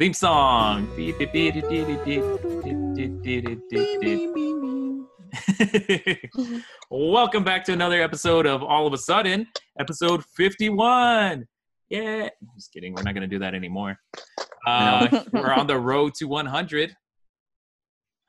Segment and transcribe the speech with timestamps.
[0.00, 0.88] Theme song.
[6.90, 9.46] Welcome back to another episode of All of a Sudden,
[9.78, 11.44] episode 51.
[11.90, 12.94] Yeah, just kidding.
[12.94, 13.98] We're not going to do that anymore.
[14.66, 16.96] Uh, we're on the road to 100.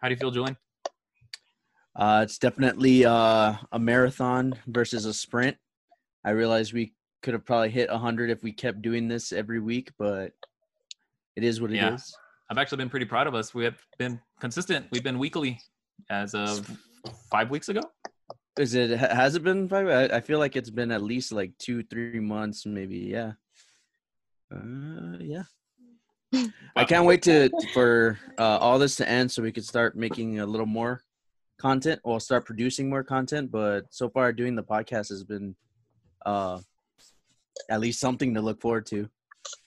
[0.02, 0.58] How do you feel, Julian?
[1.96, 5.56] Uh, it's definitely uh, a marathon versus a sprint.
[6.26, 9.90] I realize we could have probably hit 100 if we kept doing this every week,
[9.98, 10.34] but
[11.36, 11.79] it is what it is.
[11.79, 11.98] Yeah.
[12.50, 13.54] I've actually been pretty proud of us.
[13.54, 14.87] We have been consistent.
[14.92, 15.60] We've been weekly
[16.10, 16.69] as of
[17.29, 17.82] five weeks ago.
[18.60, 19.87] Is it has it been five?
[19.87, 22.97] I, I feel like it's been at least like two, three months, maybe.
[22.97, 23.33] Yeah.
[24.54, 25.43] Uh, yeah.
[26.75, 30.39] I can't wait to for uh, all this to end so we could start making
[30.39, 31.01] a little more
[31.57, 33.52] content or start producing more content.
[33.52, 35.56] But so far, doing the podcast has been
[36.25, 36.59] uh,
[37.70, 39.09] at least something to look forward to.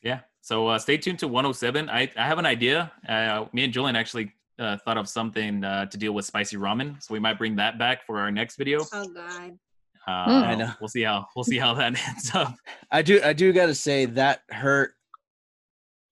[0.02, 0.20] Yeah.
[0.44, 1.88] So uh, stay tuned to 107.
[1.88, 2.92] I, I have an idea.
[3.08, 7.02] Uh, me and Julian actually uh, thought of something uh, to deal with spicy ramen,
[7.02, 8.80] so we might bring that back for our next video.
[8.92, 9.58] Oh God.
[10.06, 10.70] Uh, I know.
[10.82, 12.54] We'll see how we'll see how that ends up.
[12.90, 14.92] I do I do gotta say that hurt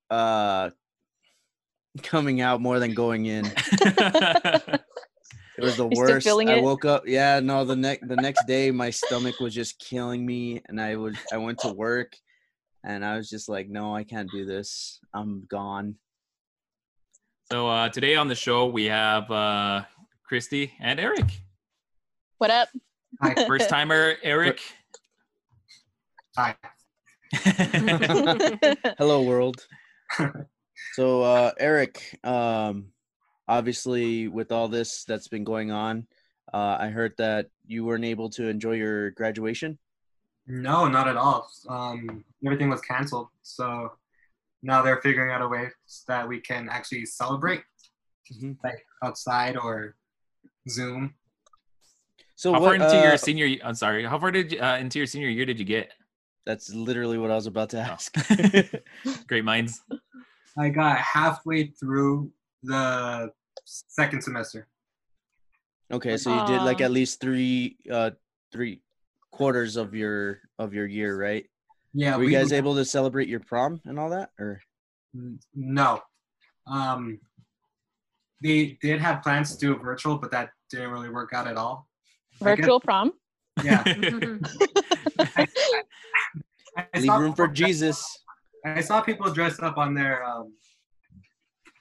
[0.09, 0.71] uh
[2.03, 3.45] coming out more than going in.
[5.59, 6.27] It was the You're still worst.
[6.27, 6.63] feeling I it?
[6.63, 10.63] woke up yeah, no, the next the next day my stomach was just killing me
[10.67, 12.17] and I was I went to work
[12.85, 15.01] and I was just like, No, I can't do this.
[15.15, 15.97] I'm gone.
[17.51, 19.83] so uh, today on the show we have uh,
[20.25, 21.27] Christy and Eric.
[22.39, 22.69] What up?
[23.21, 23.35] Hi.
[23.47, 24.61] First timer Eric.
[26.37, 26.57] Hi.
[28.99, 29.67] Hello world.
[30.95, 32.87] so uh Eric, um
[33.49, 36.07] obviously with all this that's been going on,
[36.53, 39.79] uh I heard that you weren't able to enjoy your graduation.
[40.47, 41.49] No, not at all.
[41.69, 43.93] Um, everything was canceled, so
[44.63, 45.69] now they're figuring out a way
[46.09, 47.63] that we can actually celebrate,
[48.33, 48.57] Mhm.
[48.65, 49.97] like outside or
[50.69, 51.15] Zoom.
[52.35, 53.57] So how what, far into your uh, senior?
[53.65, 54.05] I'm sorry.
[54.05, 55.93] How far did you, uh, into your senior year did you get?
[56.45, 57.93] That's literally what I was about to Oh.
[57.93, 58.13] ask.
[59.29, 59.81] Great minds.
[60.59, 62.33] I got halfway through
[62.65, 63.33] the
[63.65, 64.67] second semester.
[65.93, 68.11] okay, so you did like at least three uh
[68.51, 68.81] three
[69.37, 71.45] quarters of your of your year, right?
[71.95, 74.31] Yeah, Were you we- guys able to celebrate your prom and all that?
[74.39, 74.61] Or
[75.55, 76.01] No.
[76.67, 77.19] Um,
[78.43, 81.57] they did have plans to do it virtual, but that didn't really work out at
[81.57, 81.89] all.
[82.41, 83.13] I guess- Virtual prom?
[83.63, 83.83] Yeah.
[86.95, 88.19] I leave room for people dress- Jesus.
[88.65, 90.55] I saw people dressed up on their um,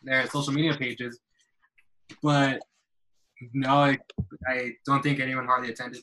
[0.03, 1.19] their social media pages,
[2.23, 2.59] but
[3.53, 3.97] no, I,
[4.47, 6.01] I don't think anyone hardly attended.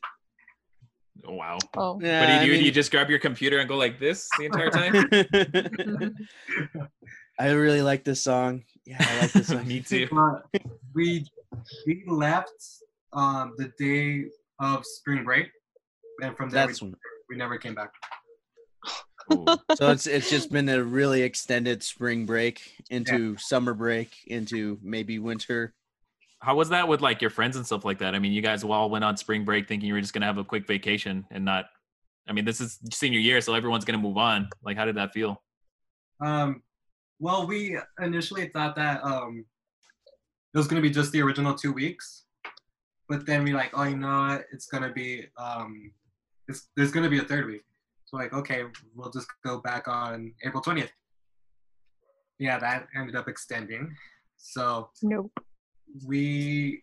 [1.26, 1.58] Oh, wow.
[1.76, 2.00] Oh.
[2.00, 2.52] Yeah, what do you I do?
[2.52, 6.18] mean- you just grab your computer and go like this the entire time?
[7.38, 8.64] I really like this song.
[8.84, 9.66] Yeah, I like this song.
[9.66, 10.08] Me too.
[10.10, 10.46] But
[10.94, 11.26] we
[11.86, 12.52] we left
[13.12, 14.24] um, the day
[14.60, 15.48] of spring break,
[16.22, 17.90] and from there we, That's we never came back.
[19.32, 19.44] Ooh.
[19.74, 25.18] so it's it's just been a really extended spring break into summer break into maybe
[25.18, 25.74] winter.
[26.40, 28.14] How was that with like your friends and stuff like that?
[28.14, 30.38] I mean, you guys all went on spring break thinking you were just gonna have
[30.38, 31.66] a quick vacation and not.
[32.28, 34.48] I mean, this is senior year, so everyone's gonna move on.
[34.62, 35.42] Like, how did that feel?
[36.20, 36.62] Um,
[37.18, 39.44] well, we initially thought that um,
[40.54, 42.24] it was gonna be just the original two weeks,
[43.08, 44.44] but then we like, oh, you know what?
[44.52, 45.90] It's gonna be um,
[46.46, 47.64] it's, there's gonna be a third week.
[48.04, 48.62] So like, okay,
[48.94, 50.92] we'll just go back on April twentieth.
[52.38, 53.94] Yeah, that ended up extending.
[54.36, 55.32] So Nope.
[56.06, 56.80] We,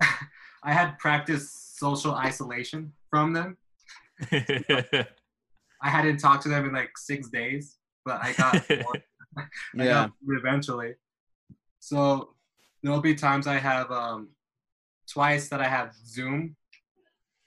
[0.00, 3.56] I had practiced social isolation from them.
[4.30, 8.94] I hadn't talked to them in like six days, but I got more.
[9.36, 9.44] I
[9.74, 9.84] Yeah.
[9.84, 10.94] got eventually.
[11.80, 12.34] So
[12.82, 14.28] there'll be times I have um
[15.10, 16.54] twice that I have Zoom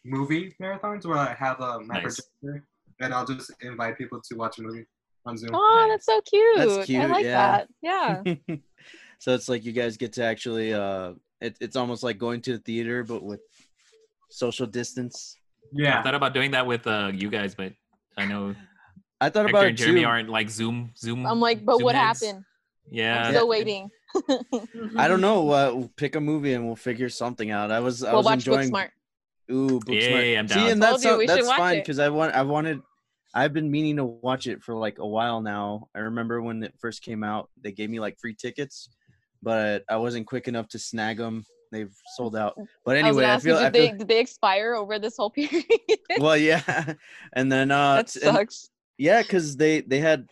[0.03, 2.19] movie marathons where I have uh, my Nice.
[2.41, 2.68] projector
[3.00, 4.85] and I'll just invite people to watch a movie
[5.25, 5.51] on Zoom.
[5.53, 6.59] Oh, that's so cute.
[6.81, 7.63] I cute, like yeah.
[7.63, 7.68] that.
[7.81, 8.56] Yeah.
[9.19, 12.53] So it's like you guys get to actually uh it, it's almost like going to
[12.53, 13.41] the theater but with
[14.29, 15.38] social distance.
[15.71, 17.73] Yeah i thought about doing that with uh, you guys, but
[18.17, 18.56] I know
[19.19, 20.07] I thought Hector about and it Jeremy too.
[20.07, 21.25] aren't like Zoom Zoom.
[21.25, 22.21] I'm like, but Zoom what heads.
[22.23, 22.44] happened?
[22.89, 23.27] Yeah.
[23.27, 23.89] I'm still waiting.
[24.97, 25.50] I don't know.
[25.50, 27.71] Uh, we'll pick a movie and we'll figure something out.
[27.71, 28.71] I was I we'll was watch enjoying.
[28.71, 28.89] Booksmart.
[29.51, 30.01] Ooh, Booksmart.
[30.01, 32.81] Yay, I'm See, and that's you, we that's fine because I want I wanted.
[33.33, 35.89] I've been meaning to watch it for like a while now.
[35.94, 38.89] I remember when it first came out, they gave me like free tickets,
[39.41, 41.45] but I wasn't quick enough to snag them.
[41.71, 42.57] They've sold out.
[42.85, 45.29] But anyway, gonna I, feel, I did, feel they, did they expire over this whole
[45.31, 45.65] period?
[46.19, 46.93] well, yeah.
[47.33, 48.69] And then uh, that and- sucks.
[48.97, 50.29] yeah, because they they had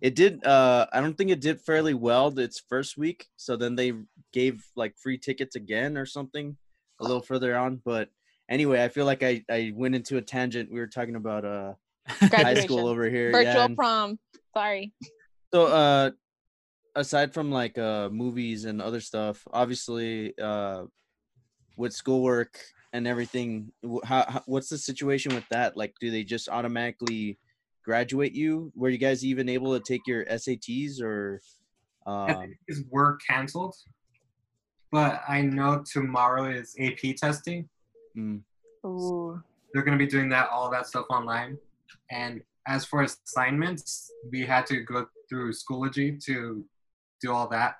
[0.00, 0.44] it did.
[0.44, 3.26] Uh, I don't think it did fairly well its first week.
[3.36, 3.92] So then they
[4.32, 6.56] gave like free tickets again or something
[7.00, 7.82] a little further on.
[7.84, 8.08] But
[8.48, 10.70] anyway, I feel like I I went into a tangent.
[10.72, 11.72] We were talking about uh
[12.08, 13.30] high school over here.
[13.32, 14.18] Virtual yeah, and- prom.
[14.56, 14.92] Sorry.
[15.52, 16.10] So, uh,
[16.94, 20.84] aside from like uh movies and other stuff, obviously, uh,
[21.76, 22.58] with schoolwork
[22.92, 23.72] and everything,
[24.04, 25.76] how, how what's the situation with that?
[25.76, 27.38] Like, do they just automatically
[27.84, 28.72] graduate you?
[28.74, 31.40] Were you guys even able to take your SATs or?
[32.06, 33.76] Um, These were canceled,
[34.90, 37.68] but I know tomorrow is AP testing.
[38.16, 38.40] mm,
[38.84, 39.42] Ooh.
[39.72, 41.56] They're gonna be doing that all that stuff online.
[42.10, 46.64] And as for assignments, we had to go through Schoology to
[47.20, 47.76] do all that.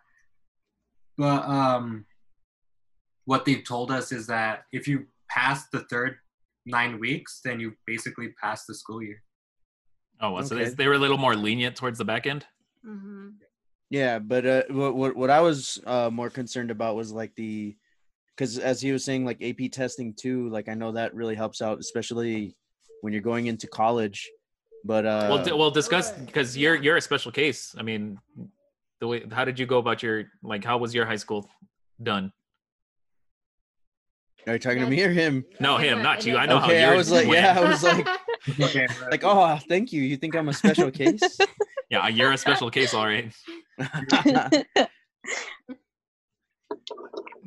[1.18, 2.06] But um,
[3.24, 6.16] what they've told us is that if you pass the third
[6.66, 9.22] nine weeks, then you basically pass the school year.
[10.20, 12.46] Oh, well, so they, they were a little more lenient towards the back end.
[12.84, 13.28] hmm
[13.92, 17.76] yeah, but uh, what what what I was uh more concerned about was like the,
[18.36, 20.48] because as he was saying, like AP testing too.
[20.48, 22.54] Like I know that really helps out, especially
[23.00, 24.30] when you're going into college.
[24.84, 27.74] But uh, well, d- well, discuss because you're you're a special case.
[27.76, 28.18] I mean,
[29.00, 31.48] the way how did you go about your like how was your high school
[32.02, 32.32] done?
[34.46, 35.44] are you talking to me or him?
[35.60, 36.36] No, him, not you.
[36.38, 37.42] I know how Okay, I was like, went.
[37.42, 38.06] yeah, I was like,
[38.60, 38.86] Okay.
[39.10, 40.00] like, oh, thank you.
[40.02, 41.38] You think I'm a special case?
[41.90, 43.32] Yeah, you're a special case, all right.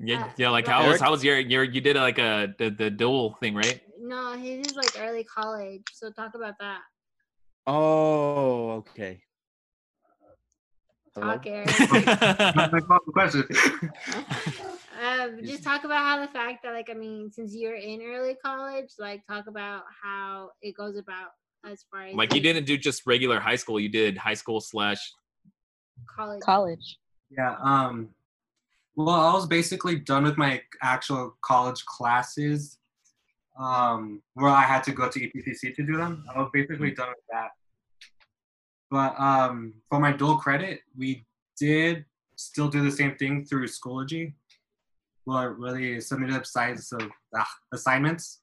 [0.05, 0.49] Yeah, yeah.
[0.49, 3.55] Like how was how was your your you did like a the, the dual thing,
[3.55, 3.81] right?
[3.99, 5.83] No, his is like early college.
[5.93, 6.81] So talk about that.
[7.67, 9.21] oh, okay.
[11.15, 11.33] Hello?
[11.33, 11.67] Talk, Eric.
[13.13, 13.43] Question.
[15.01, 18.35] um, just talk about how the fact that, like, I mean, since you're in early
[18.43, 21.29] college, like, talk about how it goes about
[21.65, 23.79] as far as like you didn't do just regular high school.
[23.79, 25.13] You did high school slash.
[26.07, 26.41] college.
[26.41, 26.97] College.
[27.29, 27.55] Yeah.
[27.61, 28.09] Um.
[28.95, 32.77] Well, I was basically done with my actual college classes,
[33.59, 36.25] um, where I had to go to EPCC to do them.
[36.33, 37.51] I was basically done with that.
[38.93, 41.25] But um, for my dual credit, we
[41.57, 42.05] did
[42.35, 44.33] still do the same thing through Schoology.
[45.25, 48.41] Well, I really submitted size of ah, assignments,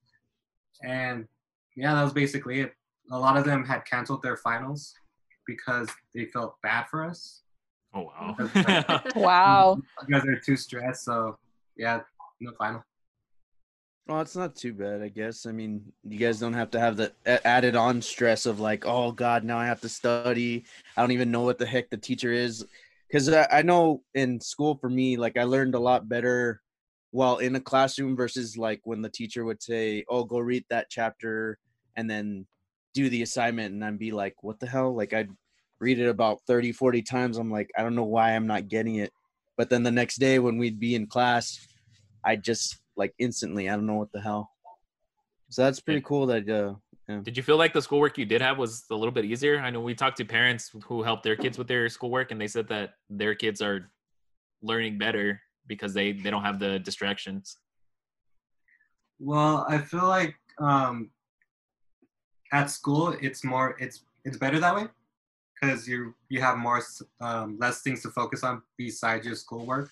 [0.82, 1.28] and
[1.76, 2.72] yeah, that was basically it.
[3.12, 4.92] A lot of them had canceled their finals
[5.46, 7.42] because they felt bad for us.
[7.94, 8.36] Oh wow.
[9.14, 9.78] Wow.
[10.08, 11.38] you guys are too stressed, so
[11.76, 12.00] yeah,
[12.40, 12.82] no final.
[14.06, 15.46] Well, it's not too bad, I guess.
[15.46, 17.12] I mean, you guys don't have to have the
[17.46, 20.64] added on stress of like, oh God, now I have to study.
[20.96, 22.64] I don't even know what the heck the teacher is.
[23.06, 26.60] Because I, know in school for me, like I learned a lot better
[27.10, 30.90] while in a classroom versus like when the teacher would say, oh, go read that
[30.90, 31.58] chapter
[31.96, 32.46] and then
[32.94, 33.74] do the assignment.
[33.74, 34.94] And I'd be like, what the hell?
[34.94, 35.30] Like I'd
[35.80, 37.36] read it about 30, 40 times.
[37.36, 39.12] I'm like, I don't know why I'm not getting it.
[39.56, 41.66] But then the next day when we'd be in class,
[42.24, 44.50] I just like instantly, I don't know what the hell.
[45.48, 46.74] So that's pretty cool that uh
[47.22, 49.60] Did you feel like the schoolwork you did have was a little bit easier?
[49.60, 52.46] I know we talked to parents who helped their kids with their schoolwork, and they
[52.46, 53.90] said that their kids are
[54.62, 57.56] learning better because they they don't have the distractions.
[59.18, 61.10] Well, I feel like um,
[62.52, 64.86] at school it's more it's it's better that way
[65.54, 66.80] because you you have more
[67.20, 69.90] um, less things to focus on besides your schoolwork.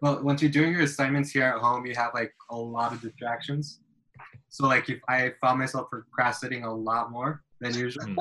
[0.00, 3.00] But once you're doing your assignments here at home, you have like a lot of
[3.00, 3.80] distractions.
[4.48, 8.04] So like if I found myself procrastinating a lot more than usual.
[8.04, 8.18] Hmm.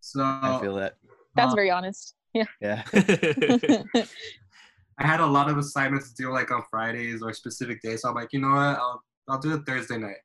[0.00, 0.96] So I feel that.
[1.34, 2.14] That's uh, very honest.
[2.32, 2.44] Yeah.
[2.60, 2.82] Yeah.
[4.98, 8.02] I had a lot of assignments to do like on Fridays or specific days.
[8.02, 8.78] So I'm like, you know what?
[8.78, 10.22] I'll I'll do it Thursday night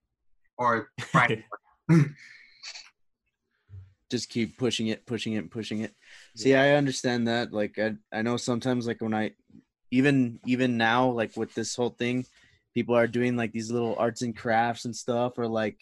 [0.57, 1.45] or Friday.
[4.11, 5.93] Just keep pushing it, pushing it, pushing it.
[6.35, 7.53] See, I understand that.
[7.53, 9.31] Like I I know sometimes like when I
[9.91, 12.25] even even now, like with this whole thing,
[12.73, 15.79] people are doing like these little arts and crafts and stuff or like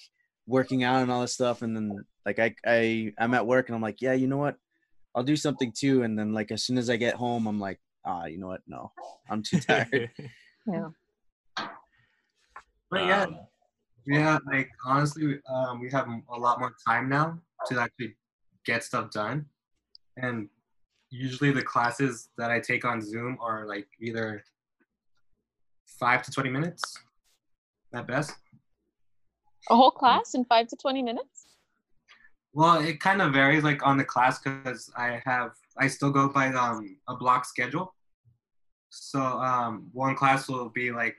[0.48, 3.76] working out and all this stuff and then like I I I'm at work and
[3.76, 4.58] I'm like, yeah, you know what?
[5.16, 6.04] I'll do something too.
[6.04, 8.62] And then like as soon as I get home, I'm like, ah, you know what?
[8.68, 8.92] No,
[9.30, 10.12] I'm too tired.
[10.68, 10.90] Yeah.
[12.92, 13.40] But yeah, Um,
[14.06, 14.38] yeah.
[14.46, 18.16] Like honestly, um, we have a lot more time now to actually
[18.66, 19.46] get stuff done,
[20.18, 20.48] and
[21.10, 24.44] usually the classes that I take on Zoom are like either
[25.86, 26.98] five to twenty minutes
[27.94, 28.34] at best.
[29.70, 31.48] A whole class in five to 20 minutes?
[32.54, 36.28] Well, it kind of varies like on the class because I have I still go
[36.28, 37.94] by um, a block schedule.
[38.90, 41.16] So um, one class will be like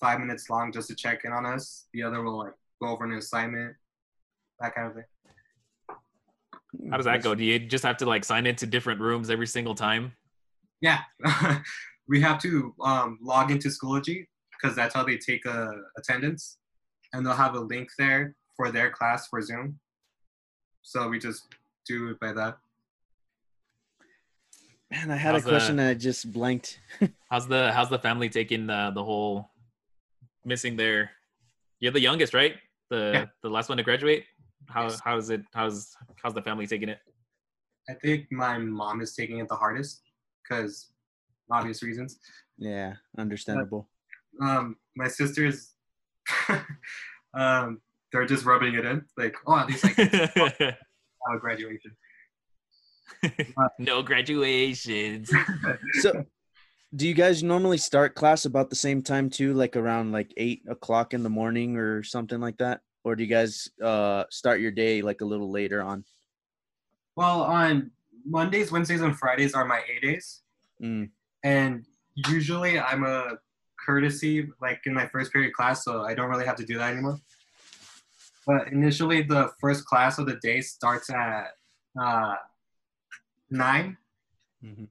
[0.00, 1.86] five minutes long just to check in on us.
[1.92, 3.76] The other will like go over an assignment,
[4.60, 5.04] that kind of thing.
[6.90, 7.34] How does that go?
[7.34, 10.12] Do you just have to like sign into different rooms every single time?
[10.80, 11.00] Yeah,
[12.08, 16.58] we have to um, log into Schoology because that's how they take uh, attendance,
[17.12, 19.78] and they'll have a link there for their class for Zoom.
[20.82, 21.48] So we just
[21.86, 22.58] do it by that.
[24.90, 26.80] Man, I had How's a question the- and I just blanked.
[27.30, 29.50] How's the how's the family taking the the whole
[30.44, 31.10] missing their?
[31.80, 32.56] You're the youngest, right?
[32.90, 33.26] The Yeah.
[33.42, 34.24] the last one to graduate.
[34.68, 35.00] How Yes.
[35.04, 35.42] how's it?
[35.52, 36.98] How's how's the family taking it?
[37.88, 40.02] I think my mom is taking it the hardest
[40.42, 40.90] because
[41.50, 42.18] obvious reasons.
[42.58, 43.88] Yeah, understandable.
[44.40, 45.74] Um, my sisters,
[47.34, 47.80] um,
[48.12, 50.76] they're just rubbing it in, like, oh, at least like have
[51.34, 51.96] a graduation.
[53.78, 55.30] no graduations.
[56.00, 56.24] So,
[56.94, 60.62] do you guys normally start class about the same time too, like around like eight
[60.68, 64.70] o'clock in the morning or something like that, or do you guys uh start your
[64.70, 66.04] day like a little later on?
[67.16, 67.90] Well, on
[68.24, 70.42] Mondays, Wednesdays, and Fridays are my A days.
[70.82, 71.10] Mm.
[71.44, 73.38] And usually I'm a
[73.84, 76.92] courtesy, like in my first period class, so I don't really have to do that
[76.92, 77.20] anymore.
[78.46, 81.52] But initially, the first class of the day starts at
[82.00, 82.34] uh,
[83.50, 83.96] 9.
[84.64, 84.88] Mhm.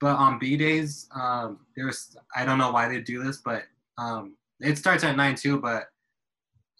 [0.00, 3.64] But on B days, um, there's, I don't know why they do this, but
[3.98, 5.88] um, it starts at 9 too, but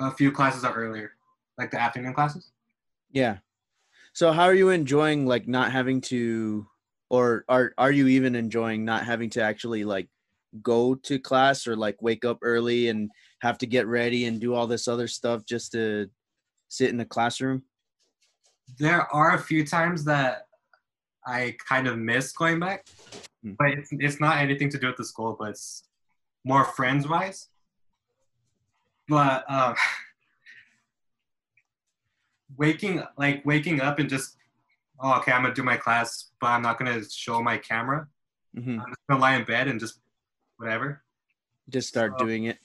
[0.01, 1.13] a few classes are earlier,
[1.59, 2.51] like the afternoon classes.
[3.11, 3.39] Yeah.
[4.13, 6.67] So, how are you enjoying like not having to,
[7.11, 10.09] or are are you even enjoying not having to actually like
[10.63, 13.11] go to class or like wake up early and
[13.43, 16.09] have to get ready and do all this other stuff just to
[16.69, 17.63] sit in the classroom?
[18.81, 20.49] there are a few times that
[21.25, 22.85] I kind of miss going back,
[23.45, 23.53] Hmm.
[23.57, 25.85] but it's, it's not anything to do with the school, but it's
[26.45, 27.49] more friends wise.
[29.09, 29.75] But um,
[32.57, 34.37] waking like waking up and just
[35.01, 38.07] oh okay I'm gonna do my class, but I'm not gonna show my camera.
[38.55, 40.01] hmm I'm just gonna lie in bed and just
[40.57, 41.03] whatever.
[41.69, 42.59] Just start So- doing it.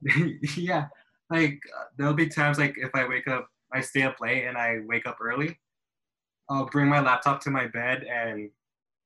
[0.56, 0.86] yeah,
[1.30, 4.56] like uh, there'll be times like if I wake up, I stay up late and
[4.56, 5.58] I wake up early.
[6.48, 8.50] I'll bring my laptop to my bed and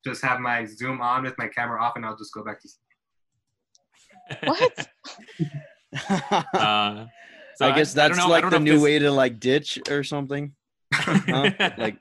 [0.05, 2.69] just have my Zoom on with my camera off, and I'll just go back to
[2.69, 4.43] sleep.
[4.45, 4.89] What?
[6.09, 7.07] Uh,
[7.57, 9.41] so I guess I don't that's know- I like the new this- way to like
[9.41, 10.53] ditch or something.
[10.95, 11.51] Huh?
[11.79, 11.97] like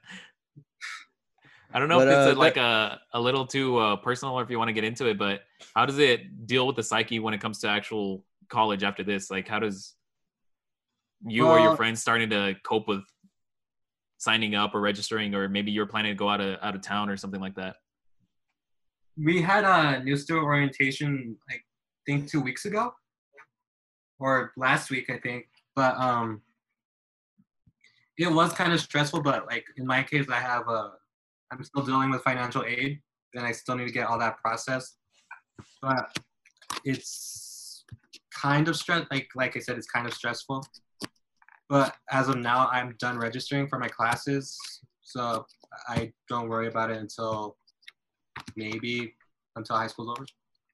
[1.74, 4.36] I don't know But, if it's uh, a, like a, a little too uh, personal
[4.36, 5.41] or if you want to get into it, but
[5.74, 9.31] how does it deal with the psyche when it comes to actual college after this?
[9.31, 9.95] Like, how does
[11.25, 13.03] you or your friends starting to cope with
[14.17, 17.10] signing up or registering, or maybe you're planning to go out of out of town
[17.10, 17.77] or something like that?
[19.17, 21.55] We had a new student orientation, I
[22.05, 22.93] think, two weeks ago,
[24.22, 25.48] or last week, I think.
[25.75, 26.42] But um,
[28.18, 29.22] it was kind of stressful.
[29.22, 30.92] But like in my case, I have a,
[31.51, 33.01] I'm still dealing with financial aid,
[33.34, 34.98] and I still need to get all that processed.
[35.82, 36.18] But
[36.86, 37.84] it's
[38.34, 39.06] kind of stress.
[39.12, 40.63] Like like I said, it's kind of stressful.
[41.68, 44.58] But as of now, I'm done registering for my classes,
[45.01, 45.46] so
[45.88, 47.58] I don't worry about it until
[48.56, 49.16] maybe
[49.56, 50.25] until high school's over,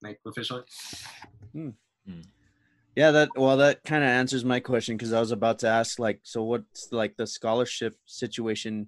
[0.02, 0.64] like officially.
[2.98, 6.00] Yeah, that well that kind of answers my question because I was about to ask
[6.00, 8.88] like so what's like the scholarship situation,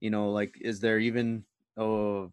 [0.00, 1.44] you know, like is there even
[1.76, 2.26] a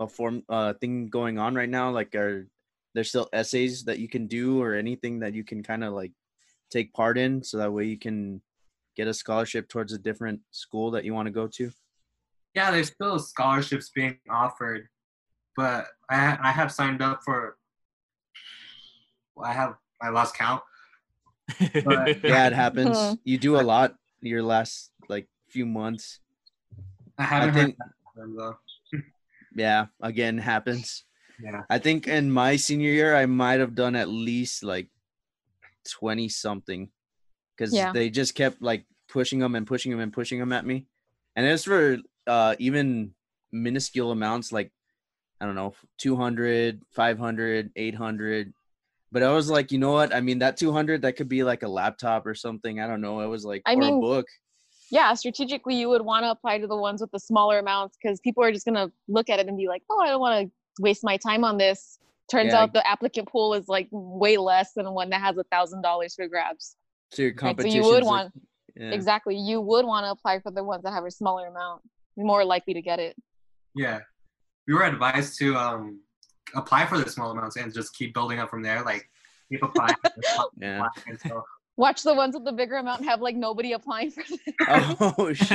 [0.00, 1.90] a form uh thing going on right now?
[1.90, 2.48] Like are
[2.94, 6.12] there still essays that you can do or anything that you can kind of like
[6.70, 8.40] take part in so that way you can
[8.96, 11.70] get a scholarship towards a different school that you want to go to?
[12.54, 14.88] Yeah, there's still scholarships being offered,
[15.54, 17.58] but I I have signed up for.
[19.38, 20.62] I have I lost count.
[21.84, 23.18] But- Yeah, it happens.
[23.24, 26.20] You do a lot your last like few months.
[27.18, 28.56] I I haven't think heard from them though.
[29.54, 31.04] yeah, again happens.
[31.42, 31.62] Yeah.
[31.70, 34.88] I think in my senior year I might have done at least like
[35.88, 36.90] 20 something
[37.58, 37.92] cuz Yeah.
[37.92, 40.86] they just kept like pushing them and pushing them and pushing them at me.
[41.36, 43.14] And it's for uh even
[43.52, 44.70] minuscule amounts like
[45.40, 48.52] I don't know, 200, 500, 800.
[49.12, 50.14] But I was like, you know what?
[50.14, 52.80] I mean, that 200 that could be like a laptop or something.
[52.80, 53.20] I don't know.
[53.20, 54.26] It was like I or a mean, book.
[54.90, 58.20] yeah, strategically, you would want to apply to the ones with the smaller amounts because
[58.20, 60.46] people are just going to look at it and be like, oh, I don't want
[60.46, 61.98] to waste my time on this.
[62.30, 62.60] Turns Yeah.
[62.62, 66.14] out the applicant pool is like way less than one that has a thousand dollars
[66.14, 66.76] for grabs.
[67.12, 68.32] So your Right, so you would want
[68.76, 68.92] yeah.
[68.92, 71.82] exactly you would want to apply for the ones that have a smaller amount.
[72.16, 73.16] You're more likely to get it.
[73.74, 73.98] Yeah,
[74.68, 76.00] we were advised to um
[76.54, 78.82] apply for the small amounts and just keep building up from there.
[78.82, 79.08] Like
[79.50, 79.94] keep applying
[80.60, 80.86] Yeah.
[81.06, 81.44] until
[81.76, 84.40] Watch the ones with the bigger amount have like nobody applying for it.
[84.68, 85.48] Oh shoot!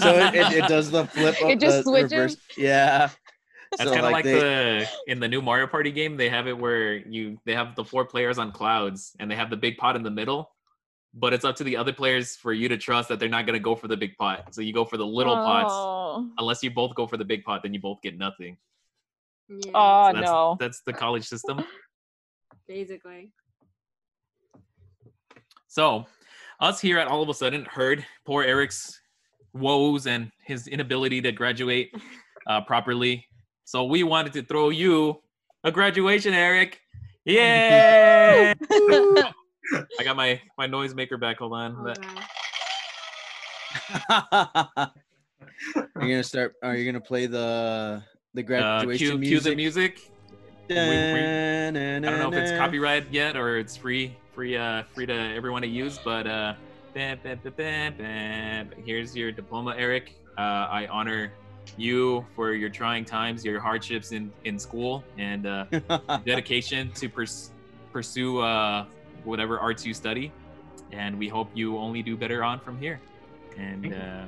[0.00, 1.36] So it, it, it does the flip.
[1.42, 2.12] It just the switches.
[2.12, 3.08] reverse- Yeah.
[3.70, 6.16] That's So, kind of like, they- the in the new Mario Party game.
[6.16, 9.48] They have it where you they have the four players on clouds, and they have
[9.50, 10.50] the big pot in the middle.
[11.14, 13.58] But it's up to the other players for you to trust that they're not gonna
[13.58, 14.52] go for the big pot.
[14.54, 15.72] So you go for the little pots.
[15.72, 18.58] Oh, Unless you both go for the big pot, then you both get nothing.
[19.48, 20.56] Yeah, oh So that's, no.
[20.58, 21.64] that's the college system.
[22.68, 23.32] basically.
[25.68, 26.06] So,
[26.60, 29.00] us here at all of a sudden heard poor Eric's
[29.52, 31.90] woes and his inability to graduate
[32.48, 33.26] uh, properly.
[33.64, 35.20] So we wanted to throw you
[35.64, 36.80] a graduation, Eric.
[37.26, 38.52] Yeah!
[39.98, 41.38] I got my my noisemaker back.
[41.38, 41.74] Hold on.
[41.80, 42.02] Oh, That-
[44.76, 44.90] God.
[45.74, 46.52] Are you gonna start?
[46.62, 48.02] Are you gonna play the
[48.34, 49.94] the Uh, graduation cue, cue the music?
[49.96, 50.10] music.
[50.68, 55.12] we- I don't know if it's copyright yet or it's free, free, uh, free to
[55.12, 55.98] everyone to use.
[56.04, 56.54] But uh,
[56.94, 58.70] bam, bam, bam, bam, bam.
[58.84, 60.14] here's your diploma, Eric.
[60.36, 60.40] Uh,
[60.80, 61.32] I honor
[61.76, 65.64] you for your trying times, your hardships in in school, and uh,
[66.24, 67.50] dedication to pers-
[67.92, 68.84] pursue uh,
[69.24, 70.32] whatever arts you study.
[70.92, 73.00] And we hope you only do better on from here.
[73.56, 74.00] And Thank you.
[74.00, 74.24] uh,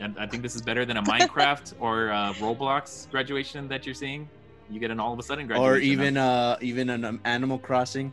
[0.00, 3.94] and I think this is better than a Minecraft or uh, Roblox graduation that you're
[3.94, 4.28] seeing.
[4.70, 5.72] You get an all of a sudden graduation.
[5.72, 5.84] or huh?
[5.84, 8.12] even uh even an um, Animal Crossing.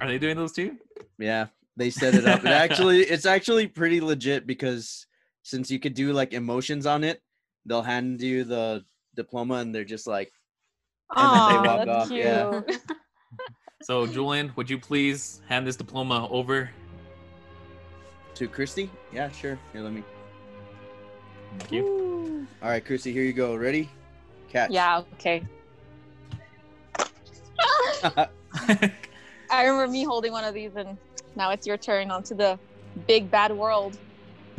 [0.00, 0.76] Are they doing those too?
[1.18, 2.40] Yeah, they set it up.
[2.44, 5.06] It actually, it's actually pretty legit because
[5.42, 7.20] since you could do like emotions on it,
[7.66, 10.30] they'll hand you the diploma and they're just like,
[11.16, 12.24] And then they walk off, cute.
[12.24, 12.60] yeah.
[13.82, 16.68] So, Julian, would you please hand this diploma over?
[18.34, 18.90] to Christy.
[19.12, 19.58] Yeah, sure.
[19.72, 20.02] Here, let me.
[21.58, 21.82] Thank you.
[21.84, 22.46] Ooh.
[22.62, 23.54] All right, Christy, here you go.
[23.56, 23.88] Ready?
[24.48, 24.70] Catch.
[24.70, 25.42] Yeah, okay.
[29.50, 30.96] I remember me holding one of these, and
[31.36, 32.58] now it's your turn onto the
[33.06, 33.98] big bad world.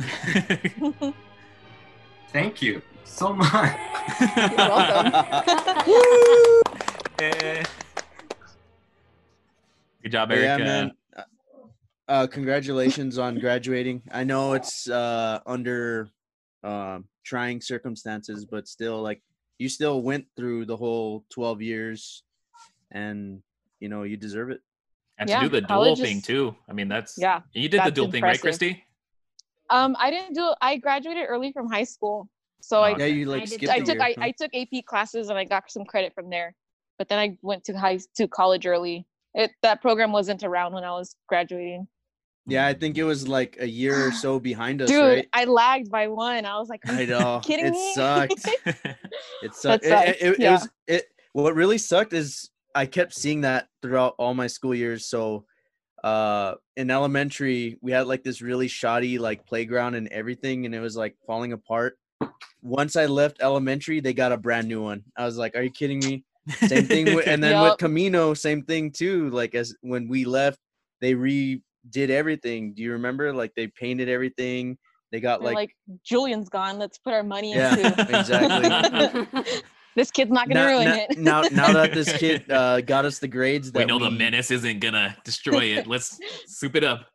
[2.32, 3.76] Thank you so much.
[4.30, 4.70] You're
[7.20, 7.62] Eh.
[10.02, 10.44] Good job, But Eric.
[10.46, 10.92] yeah, man.
[11.16, 11.22] uh,
[12.08, 14.02] Uh, congratulations on graduating.
[14.10, 16.08] I know it's uh under
[16.64, 19.22] um trying circumstances, but still, like
[19.58, 22.22] you still went through the whole twelve years,
[22.90, 23.42] and
[23.80, 24.60] you know you deserve it.
[25.18, 26.56] and Yeah, to do the dual college thing is- right?
[26.68, 27.42] I mean, that's Yeah.
[27.52, 28.40] You did the that's dual thing, right.
[28.40, 28.84] Christy?
[29.70, 30.52] Um, I didn't do.
[30.60, 32.28] I graduated early from high school,
[32.60, 34.24] so Oh, I Yeah, you like I did skipped I a took year, I, huh?
[34.26, 36.54] I took AP classes and I got some credit from there,
[36.98, 39.06] but then I went to high to college early.
[39.34, 41.86] It that program wasn't around when I was graduating.
[42.46, 45.28] Yeah, I think it was like a year or so behind us, Dude, right?
[45.32, 46.44] I lagged by one.
[46.44, 47.40] I was like, I know.
[47.44, 47.94] kidding it me?
[47.94, 48.46] sucked.
[49.42, 49.84] It sucked.
[49.84, 50.52] It, sucked, it, it, it yeah.
[50.52, 51.04] was it.
[51.32, 55.06] What really sucked is I kept seeing that throughout all my school years.
[55.06, 55.46] So,
[56.04, 60.80] uh, in elementary, we had like this really shoddy like playground and everything, and it
[60.80, 61.98] was like falling apart.
[62.62, 65.02] Once I left elementary, they got a brand new one.
[65.16, 66.24] I was like, "Are you kidding me?"
[66.66, 69.30] Same thing, with, and then with Camino, same thing too.
[69.30, 70.58] Like as when we left,
[71.00, 71.14] they
[71.88, 72.74] redid everything.
[72.74, 73.32] Do you remember?
[73.32, 74.78] Like they painted everything.
[75.10, 76.78] They got like, like, Julian's gone.
[76.78, 78.18] Let's put our money Yeah, into.
[78.18, 79.52] exactly.
[79.96, 81.18] this kid's not gonna now, ruin now, it.
[81.18, 84.50] now, now that this kid uh, got us the grades that we know the menace
[84.50, 85.86] isn't gonna destroy it.
[85.86, 87.06] Let's soup it up.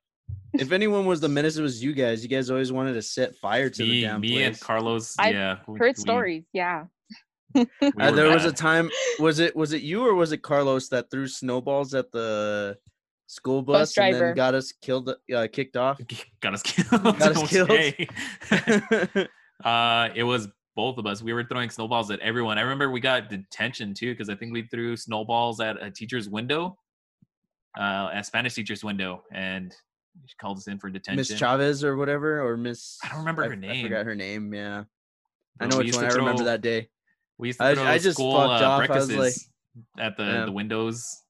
[0.54, 2.24] If anyone was the menace, it was you guys.
[2.24, 4.48] You guys always wanted to set fire to the Me, damn me place.
[4.48, 5.16] and Carlos.
[5.20, 6.86] I've yeah, Heard we- stories, yeah.
[7.56, 8.90] we Uh, were there was a time.
[9.20, 12.78] Was it was it you or was it Carlos that threw snowballs at the
[13.28, 16.00] school bus, Bus and then got us killed, uh, kicked off?
[16.42, 17.04] got us killed.
[17.04, 17.70] Got us killed.
[17.70, 18.08] say.
[19.64, 21.22] uh, it was both of us.
[21.22, 22.58] We were throwing snowballs at everyone.
[22.58, 26.30] I remember we got detention too because I think we threw snowballs at a teacher's
[26.30, 26.78] window,
[27.80, 29.74] uh, a Spanish teacher's window, and
[30.26, 31.18] she called us in for detention.
[31.18, 32.98] Miss Chavez or whatever, or Miss.
[33.04, 33.86] I don't remember her I name.
[33.86, 34.54] forgot her name.
[34.54, 34.84] Yeah,
[35.60, 36.04] I know which one.
[36.06, 36.90] to I remember throw- that day.
[37.40, 38.90] We used to I- throw I just school fucked uh, off.
[38.90, 39.50] I was breakfasts
[40.00, 40.46] at the, Yeah.
[40.46, 41.24] the windows.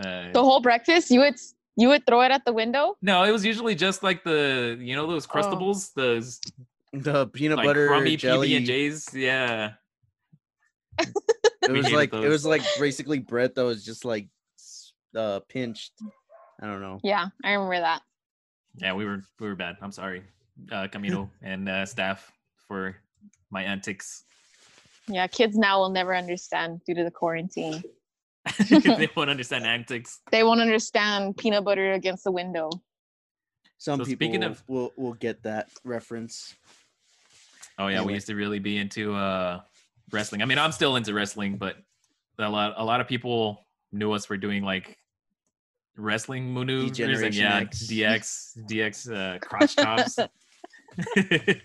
[0.00, 1.36] Uh, The whole breakfast, you would
[1.76, 2.96] you would throw it at the window.
[3.02, 5.32] no, it was usually just like the you know those Oh.
[5.34, 6.40] crustables, those
[6.92, 8.50] The peanut like butter crummy jelly.
[8.50, 9.14] PB and J's.
[9.14, 9.74] Yeah,
[10.98, 14.26] It was hated like it was like basically bread that was just like
[15.14, 15.92] uh pinched.
[16.60, 16.98] I don't know.
[17.02, 18.02] Yeah, I remember that.
[18.76, 19.76] yeah, we were we were bad.
[19.80, 20.22] I'm sorry,
[20.72, 22.30] uh, Camino and uh, staff
[22.68, 22.96] for
[23.50, 24.24] my antics.
[25.08, 27.82] Yeah, kids now will never understand due to the quarantine.
[28.68, 30.20] They won't understand antics.
[30.30, 32.70] They won't understand peanut butter against the window.
[33.78, 36.54] Some So people speaking will, of- will will get that reference.
[37.78, 39.60] Oh yeah, we used to really be into uh,
[40.12, 40.42] wrestling.
[40.42, 41.76] I mean, I'm still into wrestling, but
[42.38, 44.98] a lot a lot of people knew us for doing like
[45.96, 47.86] wrestling maneuvers and yeah, X.
[47.86, 50.18] DX, DX uh, crotch chops.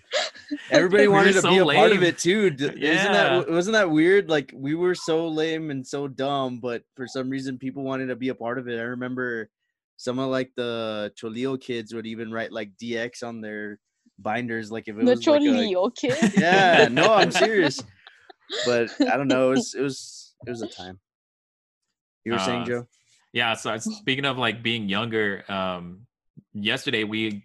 [0.70, 2.50] Everybody We wanted to so be a part of it too.
[2.50, 3.12] D- Isn't Yeah.
[3.40, 4.28] that wasn't that weird?
[4.30, 8.16] Like we were so lame and so dumb, but for some reason people wanted to
[8.16, 8.78] be a part of it.
[8.78, 9.50] I remember
[9.96, 13.78] some of like the Cholio kids would even write like DX on their
[14.18, 16.32] binders, like if it The was like a, Cholio kid.
[16.38, 17.82] yeah, no, I'm serious.
[18.64, 19.48] But I don't know.
[19.50, 20.98] It was it was it was a time.
[22.24, 22.86] You were saying, Uh, Joe?
[23.32, 23.54] yeah.
[23.54, 26.06] So speaking of like being younger, um,
[26.54, 27.44] yesterday we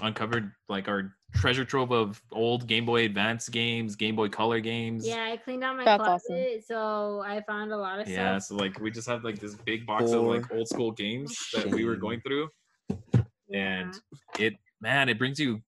[0.00, 5.06] uncovered like our treasure trove of old Game Boy Advance games, Game Boy Color games.
[5.06, 6.62] Yeah, I cleaned out my That's closet, awesome.
[6.66, 8.24] so I found a lot of Yeah, stuff.
[8.24, 11.36] Yeah, so like we just have like this big box of like old school games
[11.54, 12.48] that we were going through,
[13.52, 13.94] and
[14.38, 15.60] it man, it brings you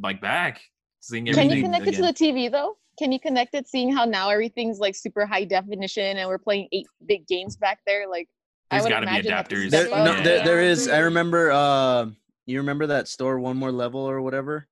[0.00, 0.60] like back
[1.00, 2.76] seeing Can you connect it to the TV though?
[2.98, 6.68] Can you connect it seeing how now everything's like super high definition and we're playing
[6.72, 8.08] eight bit games back there?
[8.08, 8.28] Like
[8.70, 9.68] There's I would gotta be imagine that's adapters.
[9.68, 10.04] step There, up.
[10.04, 10.70] no, there, there Yeah.
[10.70, 10.88] is.
[10.88, 11.50] I remember.
[11.50, 12.06] Uh,
[12.44, 14.66] you remember that store, One More Level or whatever?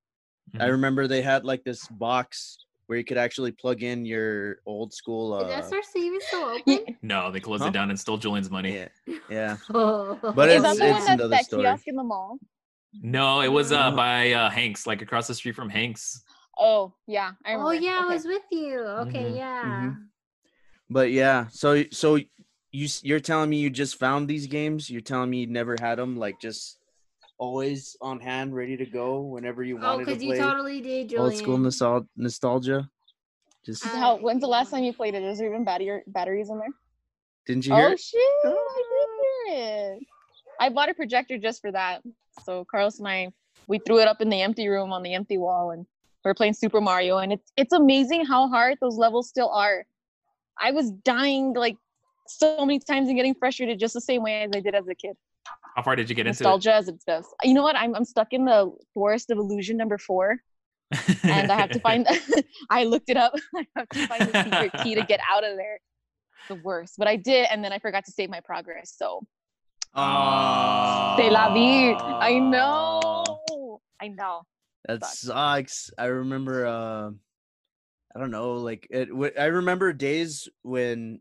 [0.58, 0.70] I Mhm.
[0.72, 5.38] remember they had like this box where you could actually plug in your old school.
[5.40, 6.96] Is Uh, SRC even still open?
[7.02, 7.68] No, they closed Huh?
[7.68, 8.74] it down and stole Julian's money.
[8.74, 8.88] yeah,
[9.28, 9.56] yeah.
[9.74, 10.18] Oh.
[10.34, 11.62] But Is it's- that the one it's that's another that story.
[11.62, 12.38] kiosk in the mall?
[13.00, 13.96] No, it was uh Oh.
[13.96, 16.24] by uh Hanks, like across the street from Hanks.
[16.58, 17.68] Oh yeah, I remember.
[17.68, 18.08] Oh yeah, Okay.
[18.10, 18.80] I was with you.
[18.80, 19.62] Okay, Mhm, yeah.
[19.64, 20.06] mhm.
[20.90, 22.16] But yeah, so so
[22.72, 24.90] you you're telling me you just found these games?
[24.90, 26.79] You're telling me you never had them, like just
[27.40, 30.80] always on hand, ready to go whenever you Oh, wanted to because you play totally
[30.82, 31.24] did, Julian.
[31.24, 32.88] old school nostal- nostalgia.
[33.64, 34.16] Just Uh, How?
[34.18, 35.22] When's the last time you played it?
[35.22, 36.68] Is there even battery batteries in there?
[37.46, 37.88] didn't you hear?
[37.88, 38.00] Oh it?
[38.00, 38.20] shit!
[38.44, 38.82] I
[39.48, 40.02] did hear it.
[40.60, 42.02] I bought a projector just for that.
[42.44, 43.32] So Carlos and I,
[43.66, 45.86] we threw it up in the empty room on the empty wall, and
[46.24, 47.18] we are playing Super Mario.
[47.18, 49.86] And it's it's amazing how hard those levels still are.
[50.58, 51.76] I was dying like
[52.28, 54.94] so many times and getting frustrated just the same way as I did as a
[54.94, 55.16] kid.
[55.76, 57.28] How far did you get into Nostalgia as its best.
[57.42, 57.76] You know what?
[57.76, 60.38] I'm I'm stuck in the Forest of Illusion number four,
[61.22, 62.06] and I have to find.
[62.70, 63.32] I looked it up.
[63.56, 65.78] I have to find the secret key to get out of there.
[66.48, 68.94] The worst, but I did, and then I forgot to save my progress.
[68.96, 69.20] So
[69.94, 71.14] Oh.
[71.18, 71.94] C'est la vie.
[71.94, 73.80] I know.
[74.00, 74.42] I know.
[74.86, 75.18] That Sucks.
[75.20, 75.90] sucks.
[75.98, 76.66] I remember.
[76.66, 77.10] Uh,
[78.14, 78.54] I don't know.
[78.54, 79.08] Like it.
[79.08, 81.20] w- I remember days when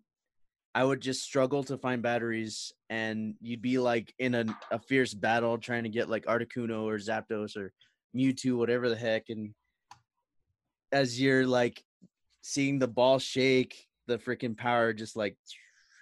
[0.75, 5.13] I would just struggle to find batteries, and you'd be like in a, a fierce
[5.13, 7.73] battle trying to get like Articuno or Zapdos or
[8.15, 9.53] Mewtwo, whatever the heck, and
[10.91, 11.83] as you're like
[12.41, 15.37] seeing the ball shake, the freaking power just like,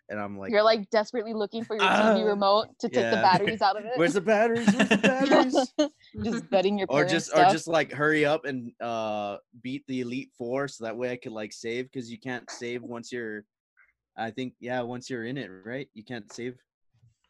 [0.10, 3.18] and I'm like, You're like desperately looking for your Ah, TV remote to take the
[3.18, 3.92] batteries out of it.
[3.98, 4.74] "Where's the batteries?
[4.74, 5.74] Where's the batteries?"
[6.24, 7.48] just betting your or just stuff.
[7.50, 11.18] or just like hurry up and uh beat the elite four so that way i
[11.18, 13.44] could like save because you can't save once you're
[14.18, 16.56] i think yeah once you're in it right you can't save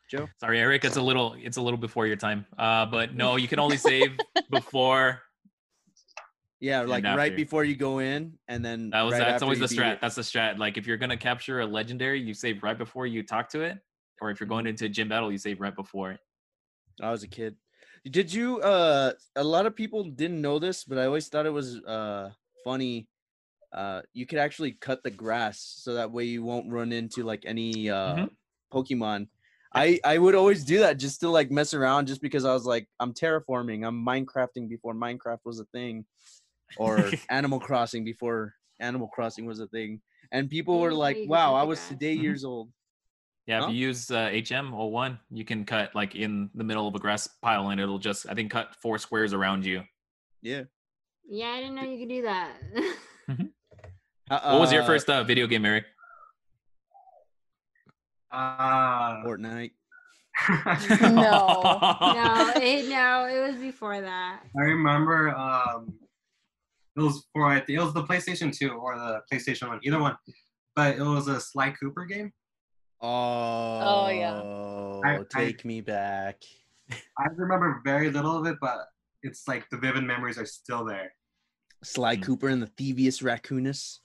[0.10, 0.86] joe Sorry, Eric.
[0.86, 2.45] It's a little it's a little before your time.
[2.58, 4.15] Uh, but no, you can only save
[4.50, 5.21] before.
[6.62, 9.65] yeah like right before you go in and then That was right that's always the
[9.65, 9.93] strat.
[9.95, 10.00] it.
[10.02, 10.58] That's the strat.
[10.58, 13.78] Like if you're gonna capture a legendary, you save right before you talk to it,
[14.21, 16.19] or if you're going into a gym battle, you save right before it.
[17.04, 17.56] i was a kid
[18.10, 21.52] did you uh a lot of people didn't know this but i always thought it
[21.62, 22.30] was uh
[22.63, 23.08] funny
[23.78, 27.44] uh you could actually cut the grass so that way you won't run into like
[27.46, 28.30] any uh Mhm.
[28.74, 29.28] pokemon
[29.74, 32.66] i i would always do that just to like mess around just because i was
[32.66, 36.06] like i'm terraforming i'm minecrafting before minecraft was a thing
[36.78, 41.63] or animal crossing before animal crossing was a thing and people were like wow i
[41.63, 42.22] was today Mhm.
[42.24, 42.70] years old
[43.48, 43.68] Yeah, Huh?
[43.70, 47.30] if you use uh, HM01, you can cut like in the middle of a grass
[47.42, 49.84] pile, and it'll just I think cut four squares around you.
[50.42, 50.63] yeah
[51.30, 52.52] Yeah, I didn't know you could do that.
[54.28, 55.86] What was your Uh, first uh, video game, Eric?
[58.32, 59.72] Uh, fortnite
[61.02, 61.62] No.
[62.02, 64.42] no, it, no, it was before that.
[64.60, 65.94] I remember um,
[66.96, 70.00] it was for I think it was the PlayStation 2 or the PlayStation 1, either
[70.00, 70.16] one.
[70.76, 72.32] But it was a Sly Cooper game.
[73.02, 74.42] oh oh yeah.
[75.10, 76.42] I- I- take me back
[77.18, 78.88] I remember very little of it, but
[79.24, 81.12] it's like the vivid memories are still there.
[81.84, 82.24] Sly Mm.
[82.24, 84.00] Cooper and the Thievius Raccoonus.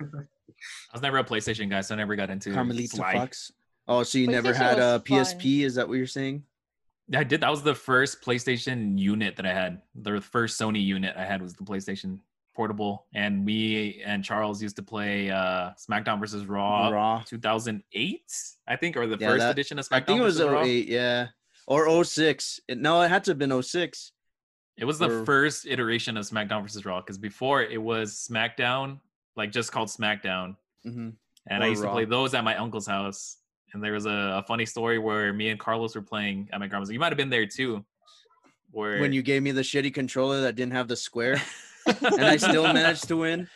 [0.00, 3.12] I was never a PlayStation guy, so I never got into Carmelita Sly.
[3.14, 3.52] Fox.
[3.88, 5.60] Oh, so you never had a was PSP?
[5.64, 6.44] Is that what you're saying?
[7.08, 7.40] Yeah, I did.
[7.40, 9.82] That was the first PlayStation unit that I had.
[9.94, 12.18] The first Sony unit I had was the PlayStation
[12.54, 17.22] Portable, and me and Charles used to play uh, SmackDown versus Raw, Raw.
[17.26, 18.22] 2008,
[18.68, 19.96] I think, or the Yeah, first that- edition of SmackDown.
[19.96, 20.62] I think it was versus Raw.
[20.64, 21.28] 08, yeah.
[21.66, 22.60] Or 06.
[22.68, 24.12] It, no, it had to have been 06.
[24.76, 28.98] It was the or- first iteration of SmackDown versus Raw because before it was SmackDown,
[29.40, 31.10] like just called SmackDown, hmm
[31.48, 33.38] and I Or used to play those at my uncle's house.
[33.72, 36.66] and there was a, a funny story where me and Carlos were playing at my
[36.66, 36.90] grandma's.
[36.90, 37.84] You might have been there too.
[38.72, 41.40] Where When you gave me the shitty controller that didn't have the square,
[41.86, 43.48] and I still managed to win.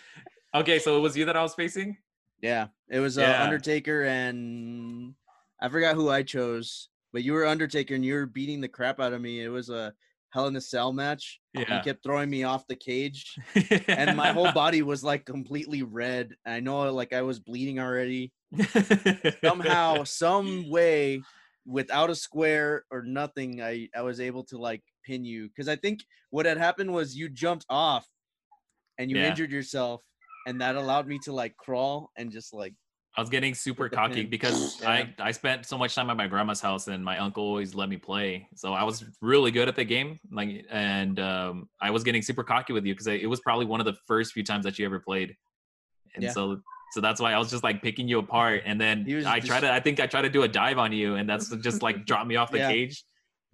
[0.54, 1.96] Okay, so it was you that I was facing.
[2.40, 3.42] Yeah, it was uh, Yeah.
[3.42, 5.14] Undertaker and
[5.60, 8.98] I forgot who I chose, but you were Undertaker and you were beating the crap
[9.00, 9.40] out of me.
[9.42, 9.92] It was a
[10.34, 11.40] Hell in a Cell match.
[11.54, 13.38] Yeah, kept throwing me off the cage,
[13.88, 16.34] and my whole body was like completely red.
[16.44, 18.32] I know, like I was bleeding already.
[19.44, 21.22] Somehow, some way,
[21.66, 25.76] without a square or nothing, I I was able to like pin you because I
[25.76, 28.08] think what had happened was you jumped off,
[28.98, 29.28] and you Yeah.
[29.28, 30.02] injured yourself,
[30.46, 32.74] and that allowed me to like crawl and just like
[33.16, 34.90] I was getting super cocky because Yeah.
[34.90, 37.88] I I spent so much time at my grandma's house and my uncle always let
[37.88, 38.48] me play.
[38.56, 42.42] So I was really good at the game, like, and um, I was getting super
[42.42, 44.84] cocky with you because it was probably one of the first few times that you
[44.86, 45.36] ever played,
[46.14, 46.30] and Yeah.
[46.32, 46.60] so
[46.92, 48.62] so that's why I was just like picking you apart.
[48.66, 50.92] And then I just- tried to I think I tried to do a dive on
[50.92, 52.70] you, and that's just like dropped me off the Yeah.
[52.70, 53.04] cage,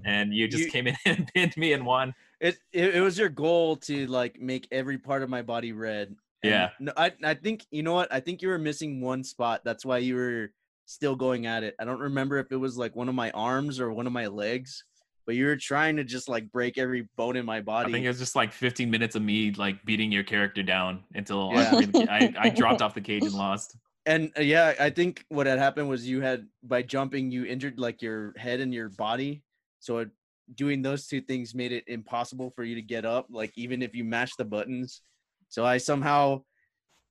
[0.05, 2.14] and you just You- came in and pinned me and won.
[2.40, 6.16] it, it it was your goal to like make every part of my body red.
[6.42, 6.70] And Yeah.
[6.81, 8.12] No, I I think you know what?
[8.12, 9.62] I think you were missing one spot.
[9.64, 10.53] That's why you were
[10.87, 11.74] still going at it.
[11.79, 14.26] I don't remember if it was like one of my arms or one of my
[14.26, 14.85] legs,
[15.24, 17.90] but you were trying to just like break every bone in my body.
[17.90, 21.05] I think it was just like 15 minutes of me like beating your character down
[21.14, 21.81] until Yeah.
[22.09, 23.76] I, I, I dropped off the cage and lost.
[24.07, 27.79] and uh, yeah, I think what had happened was you had by jumping you injured
[27.79, 29.44] like your head and your body.
[29.79, 30.11] So it,
[30.57, 33.94] doing those two things made it impossible for you to get up, like even if
[33.94, 35.03] you mashed the buttons.
[35.50, 36.42] So I somehow,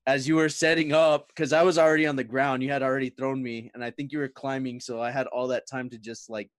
[0.08, 3.10] as you were setting up, because I was already on the ground, you had already
[3.10, 5.98] thrown me, and I think you were climbing, so I had all that time to
[5.98, 6.50] just like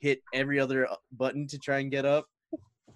[0.00, 2.26] hit every other uh, button to try and get up.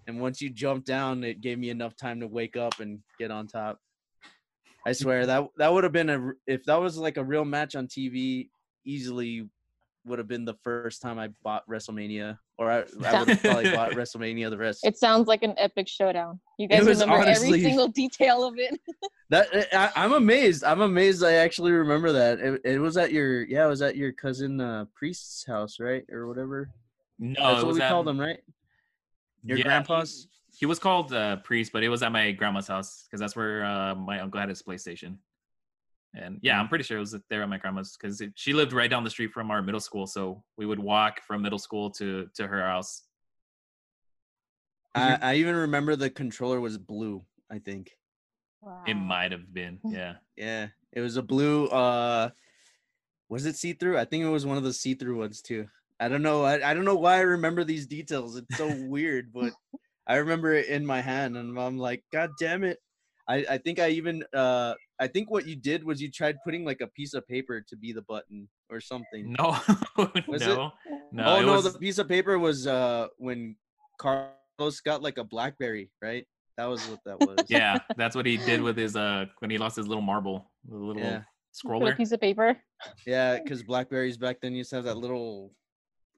[0.06, 3.30] And once you jumped down, it gave me enough time to wake up and get
[3.30, 3.78] on top.
[4.84, 7.76] I swear that that would have been a if that was like a real match
[7.76, 8.48] on TV,
[8.84, 9.48] easily
[10.04, 13.70] would have been the first time I bought WrestleMania, or I, I would have probably
[13.72, 14.84] bought WrestleMania the rest.
[14.84, 16.38] It sounds like an epic showdown.
[16.58, 18.78] You guys was remember honestly- every single detail of it.
[19.30, 20.62] That I, I'm amazed.
[20.64, 21.24] I'm amazed.
[21.24, 22.38] I actually remember that.
[22.40, 26.04] It, it was at your yeah, it was at your cousin uh, priest's house, right,
[26.10, 26.68] or whatever.
[27.18, 28.40] No, That's it what was we at- called him, right?
[29.44, 30.28] Your Yeah, he- grandpa's.
[30.54, 33.64] He was called uh, priest, but it was at my grandma's house because that's where
[33.64, 35.16] uh, my uncle had his PlayStation.
[36.14, 36.60] And yeah.
[36.60, 39.10] I'm pretty sure it was there at my grandma's because she lived right down the
[39.10, 42.62] street from our middle school, so we would walk from middle school to to her
[42.62, 43.02] house.
[44.94, 47.24] I, I even remember the controller was blue.
[47.50, 47.92] I think.
[48.86, 50.14] It might have been, yeah.
[50.36, 51.66] Yeah, it was a blue.
[51.66, 52.30] uh
[53.28, 53.98] Was it see through?
[53.98, 55.66] I think it was one of the see through ones too.
[55.98, 56.44] I don't know.
[56.44, 58.36] I, I don't know why I remember these details.
[58.36, 59.52] It's so weird, but
[60.06, 62.78] I remember it in my hand, and I'm like, God damn it!
[63.28, 66.64] I I think I even uh I think what you did was you tried putting
[66.64, 69.34] like a piece of paper to be the button or something.
[69.38, 69.46] No,
[70.28, 70.46] Was it?
[70.46, 70.72] no,
[71.10, 71.24] no.
[71.24, 73.56] oh it no, was, the piece of paper was uh when
[73.98, 76.24] Carlos got like a BlackBerry, right?
[76.56, 77.44] That was what that was.
[77.48, 80.76] yeah, that's what he did with his uh when he lost his little marble, the
[80.76, 81.22] little Yeah.
[81.64, 81.96] Put a scroller.
[81.96, 82.56] piece of paper.
[83.06, 85.52] Yeah, because Blackberries back then used to have that little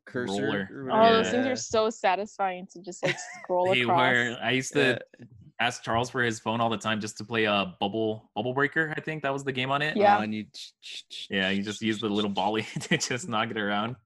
[0.07, 0.68] cursor.
[0.70, 1.23] Oh, whatever.
[1.23, 1.53] those things Yeah.
[1.53, 3.99] are so satisfying to just like scroll They across.
[4.12, 4.37] were.
[4.42, 5.27] I used to Yeah.
[5.61, 8.53] Ask Charles for his phone all the time just to play a uh, bubble bubble
[8.55, 8.93] breaker.
[8.97, 9.97] I think that was the game on it.
[9.97, 10.19] Yeah.
[10.19, 10.47] Oh, and you,
[11.31, 13.97] Yeah, you just use the little volley to just knock it around.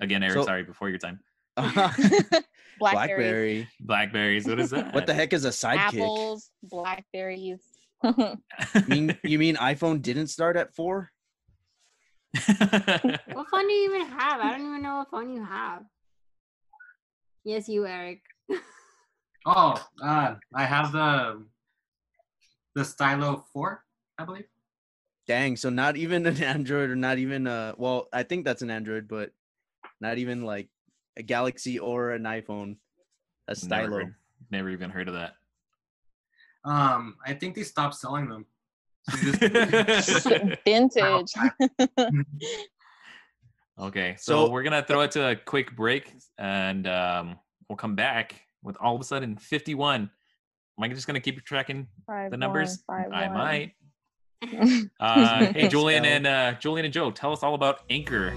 [0.00, 1.20] Again, Eric, So- sorry, before your time.
[1.56, 2.46] Blackberries,
[2.80, 3.68] Blackberry.
[3.80, 4.94] Blackberries, what is that?
[4.94, 6.00] What the heck is a sidekick?
[6.00, 7.60] apples, blackberries.
[8.02, 8.38] You
[8.88, 11.10] mean you mean iPhone didn't start at four?
[12.32, 14.40] What phone do you even have?
[14.40, 15.82] I don't even know what phone you have.
[17.44, 18.22] Yes, you, Eric.
[19.52, 21.42] Oh, uh, I have the
[22.76, 23.84] the Stylo Four,
[24.16, 24.44] I believe.
[25.26, 28.70] Dang, so not even an Android or not even a well, I think that's an
[28.70, 29.32] Android, but
[30.00, 30.68] not even like
[31.16, 32.76] a Galaxy or an iPhone.
[33.48, 33.96] A never, stylo.
[33.96, 34.14] heard-
[34.52, 35.34] never even heard of that.
[36.64, 38.46] Um, I think they stopped selling them.
[39.08, 39.16] So
[40.64, 41.32] Vintage.
[43.80, 47.36] okay, so, So- we're gonna throw it to a quick break, and um,
[47.68, 50.02] we'll come back with all of a sudden 51.
[50.02, 50.10] Am
[50.82, 52.82] I just gonna keep tracking Five, the numbers?
[52.86, 53.36] one, I one.
[53.36, 53.72] might.
[54.98, 58.32] Uh, hey, Julian and uh, Julian and Joe, tell us all about Anchor.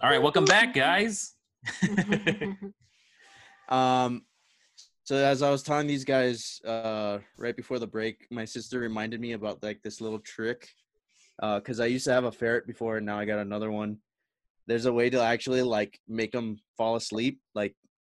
[0.00, 1.34] All right, welcome back, guys.
[3.68, 4.26] Um,
[5.12, 9.20] so as I was telling these guys uh, right before the break, my sister reminded
[9.20, 10.70] me about like this little trick.
[11.38, 13.98] Because I used to have a ferret before, and now I got another one.
[14.66, 17.40] There's a way to actually like make them fall asleep.
[17.54, 17.74] Like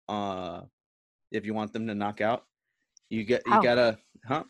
[0.09, 0.61] uh
[1.31, 2.45] if you want them to knock out.
[3.11, 3.61] You get you How?
[3.61, 4.45] gotta huh?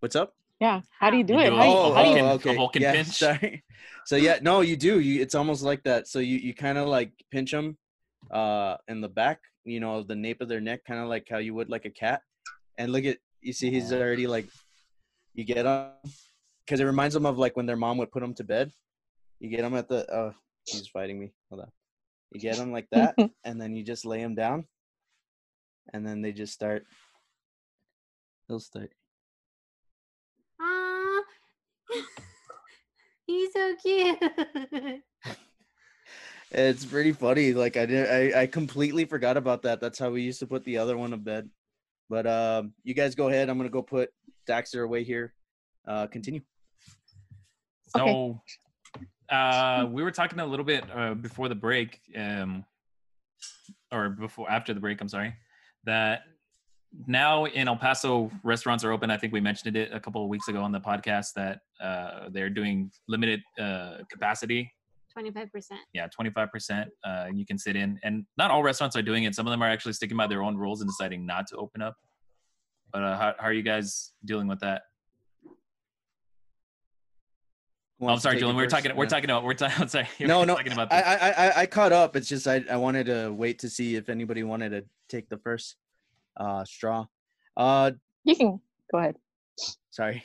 [0.00, 0.32] What's up?
[0.58, 0.80] Yeah.
[0.98, 1.50] How do you do You it?
[1.50, 2.56] do How, a- you- a do you, oh, okay.
[2.56, 3.08] Vulcan yeah, pinch?
[3.10, 3.62] Sorry.
[4.06, 4.98] So yeah, no, you do.
[4.98, 6.08] You it's almost like that.
[6.08, 7.78] So you you kind of like pinch them
[8.30, 11.38] uh in the back, you know, the nape of their neck, kind of like how
[11.38, 12.22] you would like a cat.
[12.78, 14.48] And look at you see he's already like
[15.34, 15.90] you get him
[16.64, 18.72] because it reminds them of like when their mom would put them to bed.
[19.40, 20.32] You get them at the uh
[20.64, 21.32] he's fighting me.
[21.50, 21.70] Hold on.
[22.32, 24.66] You get them like that, and then you just lay them down,
[25.92, 26.84] and then they just start.
[28.48, 28.90] They'll start.
[33.26, 34.18] He's so cute.
[36.56, 37.52] It's pretty funny.
[37.52, 39.80] Like I did, I, I completely forgot about that.
[39.80, 41.50] That's how we used to put the other one to bed.
[42.08, 43.50] But um, you guys go ahead.
[43.50, 44.10] I'm gonna go put
[44.48, 45.34] Daxter away here.
[45.86, 46.42] Uh, continue.
[47.96, 48.10] Okay.
[48.10, 48.40] So,
[49.34, 52.64] uh, we were talking a little bit uh, before the break, um,
[53.90, 55.00] or before after the break.
[55.00, 55.34] I'm sorry.
[55.84, 56.22] That
[57.08, 59.10] now in El Paso, restaurants are open.
[59.10, 62.28] I think we mentioned it a couple of weeks ago on the podcast that uh,
[62.30, 64.70] they're doing limited uh, capacity.
[65.16, 65.48] 25%.
[65.92, 66.86] Yeah, 25%.
[67.04, 69.34] Uh, you can sit in, and not all restaurants are doing it.
[69.34, 71.82] Some of them are actually sticking by their own rules and deciding not to open
[71.82, 71.96] up.
[72.92, 74.82] But uh, how, how are you guys dealing with that?
[78.00, 78.56] Oh, I'm wants sorry, Julian.
[78.56, 78.74] We're first?
[78.74, 78.96] talking.
[78.96, 79.44] We're talking about.
[79.44, 79.88] We're talking.
[79.88, 80.08] Sorry.
[80.18, 80.56] we're No, no.
[80.56, 81.06] Talking about I, this.
[81.06, 82.16] I, I, I caught up.
[82.16, 85.38] It's just I, I wanted to wait to see if anybody wanted to take the
[85.38, 85.76] first
[86.36, 87.06] uh, straw.
[87.56, 87.92] Uh,
[88.24, 88.60] you can
[88.92, 89.16] go ahead.
[89.90, 90.24] sorry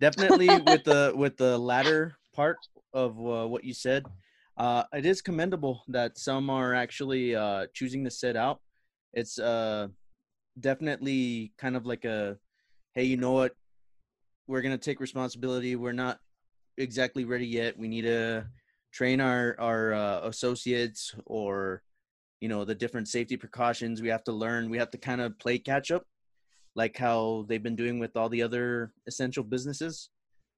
[0.00, 2.56] definitely with the with the latter part
[2.92, 4.04] of uh, what you said.
[4.56, 8.60] Uh, it is commendable that some are actually uh, choosing to sit out.
[9.14, 9.88] It's uh,
[10.58, 12.36] definitely kind of like a
[12.94, 13.54] hey you know what?
[14.46, 15.76] We're gonna take responsibility.
[15.76, 16.18] We're not
[16.76, 17.78] exactly ready yet.
[17.78, 18.46] We need to
[18.92, 21.82] train our our uh, associates or
[22.40, 24.02] you know the different safety precautions.
[24.02, 24.70] We have to learn.
[24.70, 26.04] We have to kind of play catch up
[26.76, 30.10] like how they've been doing with all the other essential businesses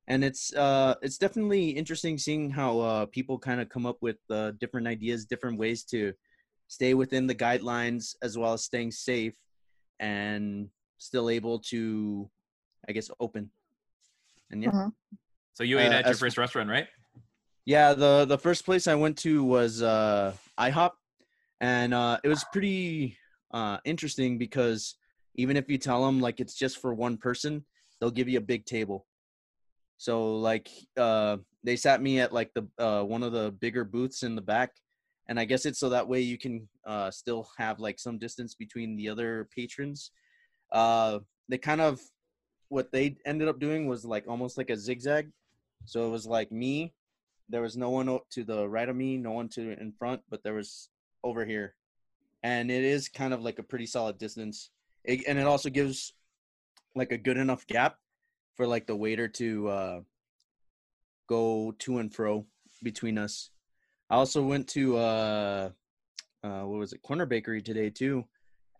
[0.08, 4.16] and it's uh it's definitely interesting seeing how uh people kind of come up with
[4.30, 6.12] uh, different ideas different ways to
[6.68, 9.36] stay within the guidelines as well as staying safe
[10.00, 12.28] and still able to
[12.88, 13.50] i guess open
[14.50, 14.70] and yeah
[15.54, 16.88] So you ate Uh, at your as- first restaurant, right?
[17.64, 20.92] yeah, the the first place I went to was uh IHOP
[21.60, 23.16] and uh it was pretty
[23.52, 24.96] uh interesting because
[25.36, 27.64] even if you tell them like it's just for one person,
[28.00, 29.06] they'll give you a big table.
[30.02, 34.24] So like uh they sat me at like the uh one of the bigger booths
[34.24, 34.72] in the back
[35.28, 38.56] and I guess it's so that way you can uh still have like some distance
[38.56, 40.10] between the other patrons.
[40.72, 42.00] Uh they kind of
[42.68, 45.30] what they ended up doing was like almost like a zigzag.
[45.84, 46.94] So it was like me,
[47.48, 50.42] there was no one to the right of me, no one to in front, but
[50.42, 50.88] there was
[51.22, 51.76] over here,
[52.42, 54.70] and it is kind of like a pretty solid distance,
[55.04, 56.12] it, and it also gives
[56.96, 58.01] like a good enough gap
[58.56, 60.00] for like the waiter to uh,
[61.28, 62.46] go to and fro
[62.82, 63.50] between us.
[64.10, 65.70] I also went to uh,
[66.44, 68.24] uh, what was it, Corner Bakery today too,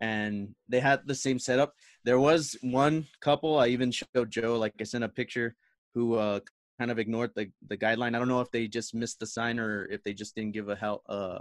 [0.01, 1.73] and they had the same setup.
[2.03, 5.55] There was one couple I even showed Joe, like I sent a picture,
[5.93, 6.41] who uh,
[6.79, 8.15] kind of ignored the the guideline.
[8.15, 10.69] I don't know if they just missed the sign or if they just didn't give
[10.69, 11.39] a hell uh,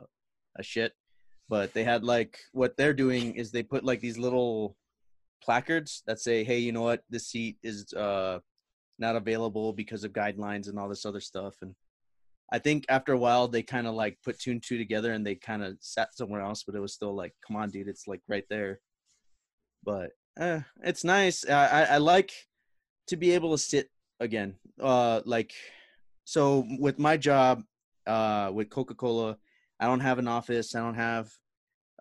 [0.57, 0.93] a shit.
[1.49, 4.77] But they had like what they're doing is they put like these little
[5.43, 7.03] placards that say, "Hey, you know what?
[7.11, 8.41] This seat is uh,
[8.99, 11.75] not available because of guidelines and all this other stuff." And
[12.51, 15.27] I think after a while they kind of like put two and two together and
[15.27, 18.07] they kind of sat somewhere else, but it was still like, "Come on, dude, it's
[18.07, 18.81] like right there."
[19.85, 21.49] But eh, it's nice.
[21.49, 22.33] I, I I like
[23.09, 25.53] to be able to sit again uh like
[26.25, 27.63] so with my job
[28.07, 29.37] uh with coca-cola
[29.81, 31.29] i don't have an office i don't have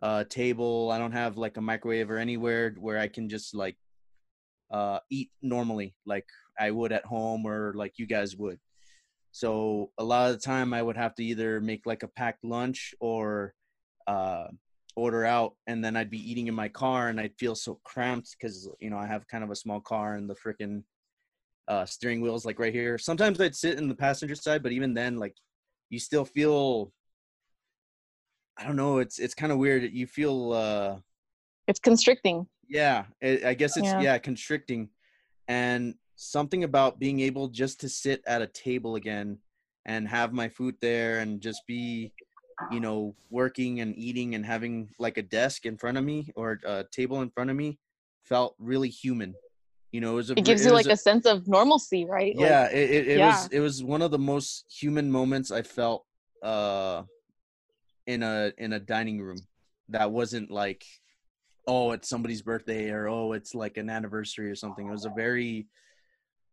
[0.02, 3.78] a table i don't have like a microwave or anywhere where i can just like
[4.72, 6.26] uh eat normally like
[6.60, 8.60] i would at home or like you guys would
[9.32, 12.44] so a lot of the time i would have to either make like a packed
[12.44, 13.54] lunch or
[14.08, 14.48] uh
[14.96, 18.36] order out and then i'd be eating in my car and i'd feel so cramped
[18.38, 20.84] because you know i have kind of a small car and the freaking
[21.68, 22.98] uh, steering wheels like right here.
[22.98, 25.36] Sometimes I'd sit in the passenger side, but even then, like
[25.90, 26.92] you still feel.
[28.62, 29.00] I don't know.
[29.00, 29.92] It's it's kind of weird.
[29.92, 30.54] You feel.
[30.54, 30.98] uh
[31.68, 32.48] It's constricting.
[32.68, 34.02] Yeah, it, I guess it's Yeah.
[34.02, 34.18] yeah.
[34.18, 34.90] constricting,
[35.48, 39.40] and something about being able just to sit at a table again
[39.86, 42.14] and have my food there and just be
[42.70, 46.60] you know working and eating and having like a desk in front of me or
[46.66, 47.80] a table in front of me
[48.24, 49.34] felt really human
[49.92, 52.36] you know it was a It gives it you like a, sense of normalcy, right?
[52.38, 53.28] Like, yeah it, it, it yeah.
[53.30, 56.06] was it was one of the most human moments i felt
[56.44, 57.02] uh
[58.08, 59.38] in a in a dining room
[59.90, 60.86] that wasn't like,
[61.68, 64.88] oh, it's somebody's birthday or oh, it's like an anniversary or something.
[64.88, 65.68] It was a very,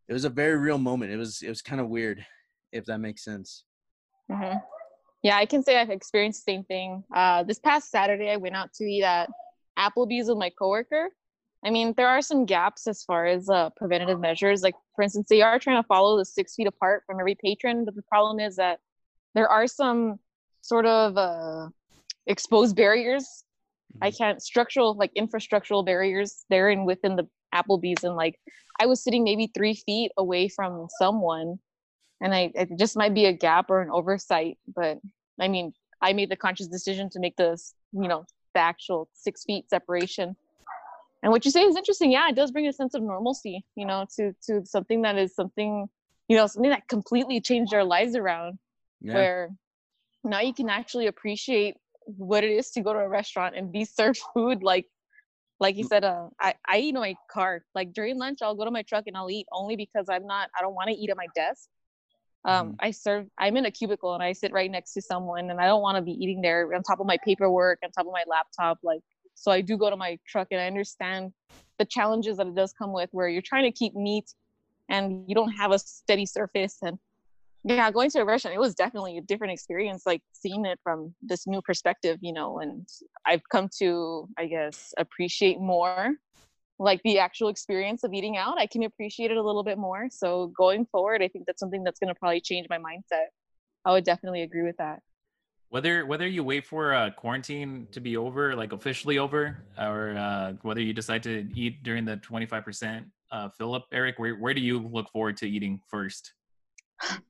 [0.07, 1.11] it was a very real moment.
[1.11, 2.25] It was it was kind of weird,
[2.71, 3.63] if that makes sense.
[4.31, 4.57] hmm
[5.23, 7.03] Yeah, I can say I've experienced the same thing.
[7.15, 9.29] Uh, this past Saturday, I went out to eat at
[9.77, 11.09] Applebee's with my coworker.
[11.65, 14.61] I mean, there are some gaps as far as uh, preventative measures.
[14.61, 17.83] Like, for instance, they are trying to follow the six feet apart from every patron,
[17.83, 18.79] but the problem is that
[19.35, 20.19] there are some
[20.61, 21.69] sort of uh,
[22.27, 23.43] exposed barriers.
[24.01, 28.39] I can't structural like infrastructural barriers there and within the Applebee's, and like
[28.79, 31.59] I was sitting maybe three feet away from someone,
[32.21, 34.99] and I it just might be a gap or an oversight, but
[35.39, 39.43] I mean, I made the conscious decision to make this, you know, the actual six
[39.43, 40.35] feet separation.
[41.21, 42.11] And what you say is interesting.
[42.11, 45.35] Yeah, it does bring a sense of normalcy, you know, to to something that is
[45.35, 45.89] something,
[46.27, 48.59] you know, something that completely changed our lives around.
[49.01, 49.13] Yeah.
[49.15, 49.49] Where
[50.23, 53.85] now you can actually appreciate what it is to go to a restaurant and be
[53.85, 54.85] served food like
[55.59, 57.63] like you said uh, I, I eat in my car.
[57.75, 60.49] Like during lunch i'll go to my truck and i'll eat only because i'm not
[60.57, 61.67] i don't want to eat at my desk.
[62.45, 62.75] Um, Mhm.
[62.79, 65.65] i serve i'm in a cubicle and i sit right next to someone and i
[65.65, 68.23] don't want to be eating there on top of my paperwork on top of my
[68.27, 69.01] laptop like
[69.35, 71.33] so i do go to my truck and i understand
[71.79, 74.33] the challenges that it does come with where you're trying to keep neat
[74.87, 76.97] and you don't have a steady surface and
[77.63, 81.13] yeah going to a restaurant it was definitely a different experience like seeing it from
[81.21, 82.87] this new perspective you know and
[83.25, 86.15] i've come to i guess appreciate more
[86.79, 88.57] like the actual experience of eating out.
[88.57, 91.83] I can appreciate it a little bit more so going forward i think that's something
[91.83, 93.27] that's going to probably change my mindset.
[93.85, 95.01] I would definitely agree with that.
[95.69, 100.53] Whether whether you wait for uh, quarantine to be over, like officially over, or uh,
[100.63, 104.35] whether you decide to eat during the twenty five percent uh, fill up, Eric, where
[104.35, 106.33] where do you look forward to eating first?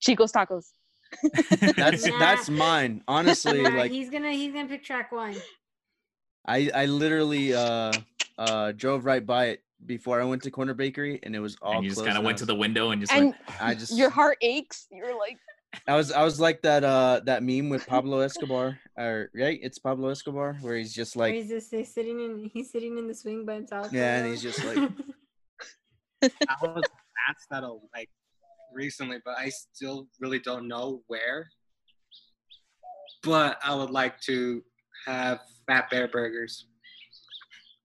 [0.00, 0.70] chico's tacos
[1.76, 2.18] That's Nah.
[2.18, 3.02] that's mine.
[3.06, 5.36] Honestly, Nah, like he's gonna he's gonna pick track one.
[6.46, 7.92] I I literally uh
[8.38, 11.74] uh drove right by it before I went to Corner Bakery and it was all
[11.76, 13.96] and you just kind of went to the window and just and like, I just
[13.96, 15.38] your heart aches you're like
[15.86, 19.78] I was I was like that uh that meme with Pablo Escobar or right it's
[19.78, 23.06] Pablo Escobar where he's just Where like he's just he's sitting in he's sitting in
[23.08, 23.92] the swing by himself.
[23.92, 24.90] Yeah, and he's just like-
[26.48, 26.84] I was
[27.28, 28.08] asked that uh, like
[28.74, 31.48] recently, but I still really don't know where.
[33.22, 34.62] But I would like to
[35.06, 36.66] have Fat Bear burgers.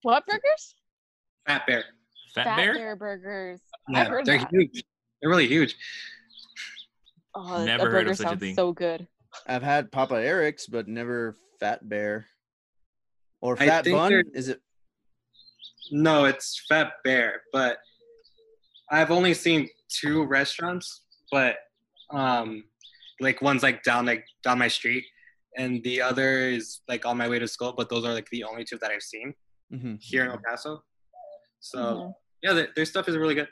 [0.04, 0.76] what burgers
[1.48, 1.84] Fat Bear.
[2.36, 2.74] fat, fat bear?
[2.74, 4.50] bear burgers Yeah, i've heard they're that.
[4.52, 4.84] huge.
[5.22, 5.76] They're really huge.
[7.36, 8.56] oh Never a heard of burger such a sounds thing.
[8.56, 9.08] so good
[9.48, 12.26] I've had Papa Eric's but never Fat Bear
[13.42, 14.62] or Fat Bun is it
[15.92, 17.78] No, it's Fat Bear, but
[18.92, 21.58] I've only seen two restaurants, but
[22.12, 22.64] um,
[23.20, 25.04] like one's like down like down my street,
[25.58, 27.74] and the other is like on my way to school.
[27.76, 29.34] But those are like the only two that I've seen
[29.74, 29.98] Mhm.
[30.02, 30.84] here in El Paso.
[31.60, 32.14] So Mhm.
[32.44, 33.50] yeah, their, their stuff is really good.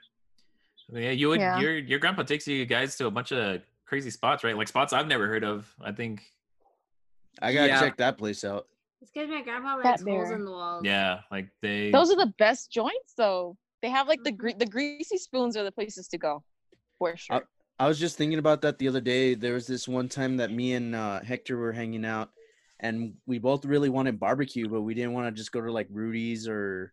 [0.90, 1.40] Yeah, you would.
[1.42, 1.60] Yeah.
[1.60, 4.56] Your your grandpa takes you guys to a bunch of crazy spots, right?
[4.56, 5.68] Like spots I've never heard of.
[5.82, 6.24] I think.
[7.42, 7.80] I gotta Yeah.
[7.80, 8.68] check that place out.
[9.02, 10.84] It's because my grandpa Fat likes holes in the walls.
[10.84, 11.92] Yeah, like they.
[11.92, 13.56] Those are the best joints, though.
[13.82, 16.44] They have like the gre- the greasy spoons are the places to go,
[16.98, 17.48] for sure.
[17.80, 19.36] I was just thinking about that the other day.
[19.36, 22.32] There was this one time that me and uh, Hector were hanging out,
[22.80, 25.88] and we both really wanted barbecue, but we didn't want to just go to like
[25.92, 26.92] Rudy's or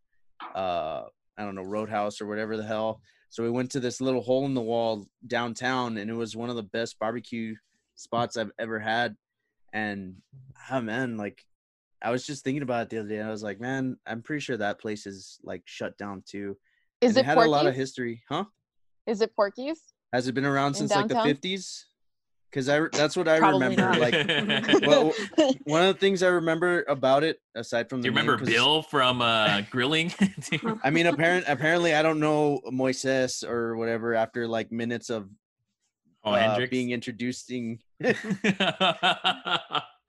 [0.55, 1.05] uh,
[1.39, 3.01] I don't know Roadhouse or whatever the hell.
[3.31, 6.51] So we went to this little hole in the wall downtown, and it was one
[6.51, 7.57] of the best barbecue
[7.95, 9.17] spots I've ever had.
[9.73, 10.17] And
[10.71, 11.47] oh man, like
[12.03, 13.19] I was just thinking about it the other day.
[13.19, 16.59] And I was like, man, I'm pretty sure that place is like shut down too.
[17.01, 18.45] Is And it had a lot of history, huh?
[19.07, 19.81] Is it Porky's?
[20.13, 21.87] Has it been around In since like the fifties?
[22.51, 23.99] Because I that's what I Probably remember.
[23.99, 23.99] not.
[23.99, 25.13] Like well,
[25.65, 28.39] one of the things I remember about it, aside from Do the you name, remember
[28.45, 30.13] 'cause- Bill from uh, grilling?
[30.85, 35.29] I mean, apparent apparently I don't know Moises or whatever after like minutes of
[36.23, 38.17] oh, uh, being introducing, which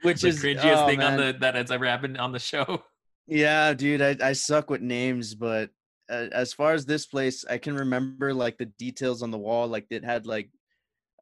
[0.01, 2.83] which the is cringiest oh, thing on the that has ever happened on the show.
[3.27, 5.71] Yeah, dude, I, I suck with names, but
[6.09, 9.67] as far as this place, I can remember like the details on the wall.
[9.67, 10.49] Like it had like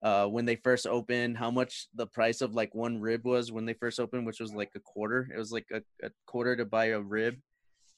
[0.02, 3.66] uh when they first opened, how much the price of like one rib was when
[3.66, 5.30] they first opened, which was like a quarter.
[5.34, 7.36] It was like a, a quarter to buy a rib.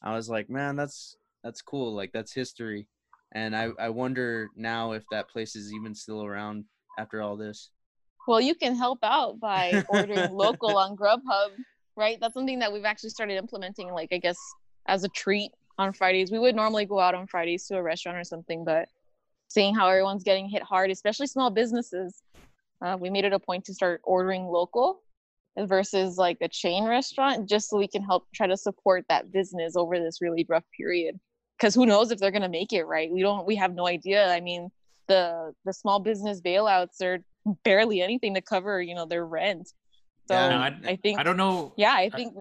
[0.03, 1.93] I was like, man, that's that's cool.
[1.93, 2.87] Like that's history.
[3.33, 6.65] And I I wonder now if that place is even still around
[6.97, 7.71] after all this.
[8.27, 11.51] Well, you can help out by ordering local on Grubhub,
[11.95, 12.17] right?
[12.19, 14.37] That's something that we've actually started implementing, like I guess
[14.87, 16.31] as a treat on Fridays.
[16.31, 18.87] We would normally go out on Fridays to a restaurant or something, but
[19.47, 22.21] seeing how everyone's getting hit hard, especially small businesses,
[22.83, 25.01] uh, we made it a point to start ordering local.
[25.57, 29.77] versus like a chain restaurant just so we can help try to support that business
[29.77, 31.17] over this really rough period
[31.57, 33.87] because who knows if they're going to make it right we don't we have no
[33.87, 34.69] idea i mean
[35.07, 37.19] the the small business bailouts are
[37.63, 39.65] barely anything to cover you know their rent
[40.27, 41.71] so Yeah, No, I, I, think I don't know.
[41.77, 42.33] yeah i think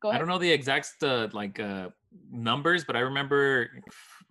[0.00, 0.16] go ahead.
[0.16, 1.90] I don't know the exact uh, like uh,
[2.30, 3.70] numbers, but I remember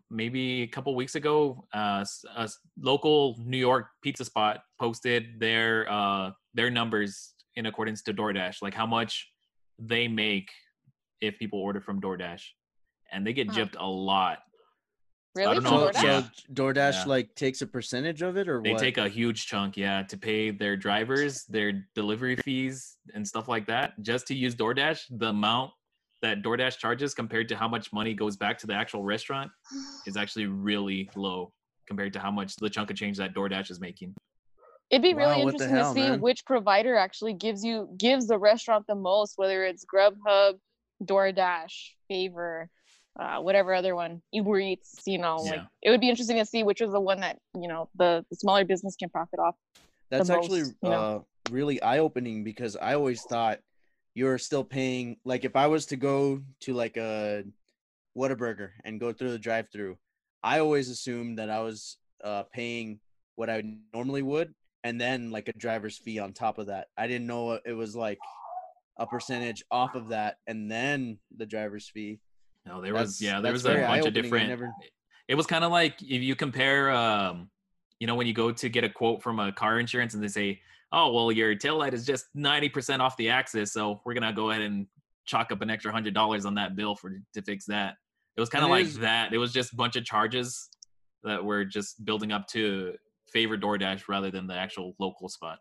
[0.10, 5.40] maybe a couple weeks ago, uh, s- a s- local New York pizza spot posted
[5.40, 9.30] their uh, their numbers in accordance to DoorDash, like how much
[9.78, 10.50] they make
[11.22, 12.44] if people order from DoorDash,
[13.12, 13.60] and they get Uh-huh.
[13.66, 14.40] gypped a lot.
[15.36, 16.24] really don't know, So, DoorDash?
[16.36, 17.04] so DoorDash Yeah.
[17.06, 18.80] like takes a percentage of it, or They what?
[18.80, 23.68] take a huge chunk, yeah, to pay their drivers, their delivery fees, and stuff like
[23.68, 23.94] that.
[24.02, 25.72] Just to use DoorDash, the amount
[26.22, 29.52] that DoorDash charges compared to how much money goes back to the actual restaurant
[30.08, 31.52] is actually really low
[31.88, 34.14] compared to how much the chunk of change that DoorDash is making.
[34.90, 36.22] It'd be really what the interesting hell, to see man?
[36.22, 40.56] which provider actually gives you gives the restaurant the most, whether it's Grubhub,
[41.04, 41.74] DoorDash,
[42.08, 42.70] Favor,
[43.20, 45.02] uh, whatever other one, Uber Eats.
[45.06, 47.68] You know, like it would be interesting to see which is the one that you
[47.68, 49.56] know the, the smaller business can profit off.
[50.10, 51.02] That's actually most, you know?
[51.02, 51.20] uh,
[51.52, 53.60] really eye opening because I always thought
[54.14, 55.18] you're still paying.
[55.24, 57.44] Like if I was to go to like a
[58.18, 59.98] Whataburger and go through the drive-through,
[60.44, 63.00] I always assumed that I was uh, paying
[63.36, 64.54] what I normally would,
[64.84, 66.88] and then like a driver's fee on top of that.
[66.98, 68.20] I didn't know it was like
[68.98, 72.20] a percentage off of that, and then the driver's fee.
[72.66, 74.50] No, there That's- was yeah, there was a bunch of different.
[74.50, 74.74] never-
[75.28, 77.50] It was kind of like if you compare, um,
[78.00, 80.28] you know, when you go to get a quote from a car insurance and they
[80.28, 80.62] say,
[80.92, 84.34] "Oh, well, your tail light is just ninety percent off the axis, so we're gonna
[84.34, 84.88] go ahead and
[85.26, 87.96] chalk up an extra hundred dollars on that bill for to fix that."
[88.38, 89.34] It was kind of like is- that.
[89.34, 90.70] It was just a bunch of charges
[91.24, 92.96] that were just building up to
[93.34, 95.60] favor DoorDash rather than the actual local spot.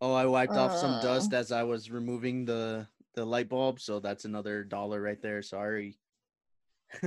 [0.00, 1.02] Oh, I wiped off some Uh.
[1.02, 5.42] dust as I was removing the the light bulb, so that's another dollar right there.
[5.42, 5.98] Sorry.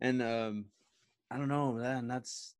[0.00, 0.66] and um,
[1.30, 2.06] I don't know, man.
[2.08, 2.54] That's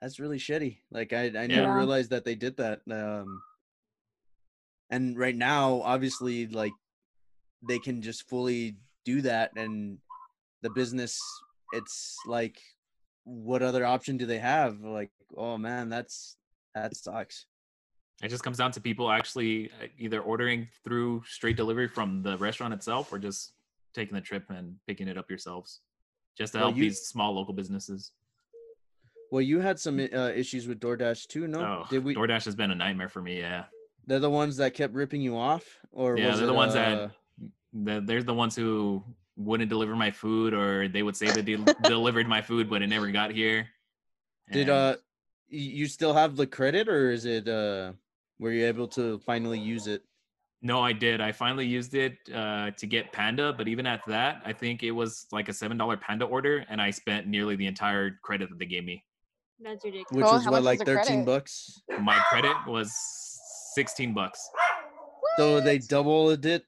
[0.00, 0.78] that's really shitty.
[0.90, 1.76] Like I I never Yeah.
[1.76, 2.80] realized that they did that.
[2.90, 3.40] Um,
[4.90, 6.72] and right now, obviously, like
[7.66, 9.98] they can just fully do that, and
[10.62, 11.20] the business,
[11.72, 12.58] it's like,
[13.24, 14.80] what other option do they have?
[14.80, 16.36] Like, oh man, that's
[16.74, 17.46] that sucks.
[18.22, 22.36] It just comes down to people actually uh, either ordering through straight delivery from the
[22.38, 23.52] restaurant itself or just
[23.94, 25.80] taking the trip and picking it up yourselves,
[26.36, 28.10] just to Well, help you- these small local businesses.
[29.30, 31.60] Well, you had some uh, issues with DoorDash too, no?
[31.60, 32.14] Oh, Did we?
[32.14, 33.38] DoorDash has been a nightmare for me.
[33.38, 33.64] Yeah,
[34.08, 36.74] They're the ones that kept ripping you off, or yeah, was they're it, the ones
[36.74, 37.10] uh, that
[37.84, 39.04] the, they're the ones who
[39.36, 42.86] wouldn't deliver my food, or they would say that they delivered my food, but it
[42.86, 43.68] never got here.
[44.50, 44.96] did uh
[45.50, 47.92] you still have the credit, or is it uh
[48.38, 50.02] were you able to finally use it?
[50.62, 51.20] No, I did.
[51.20, 54.90] I finally used it uh, to get Panda, but even at that, I think it
[54.90, 58.58] was like a seven dollar Panda order, and I spent nearly the entire credit that
[58.58, 59.04] they gave me.
[59.60, 60.10] That's ridiculous.
[60.10, 61.26] Which Oh, was how what, like thirteen credit?
[61.26, 61.80] bucks.
[62.00, 62.90] My credit was
[63.74, 64.40] sixteen bucks.
[65.38, 66.64] So they doubled it.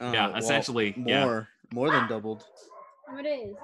[0.00, 0.94] Uh, yeah, well, essentially.
[0.96, 1.24] Yeah.
[1.24, 2.44] more, more than doubled.
[3.08, 3.54] What is?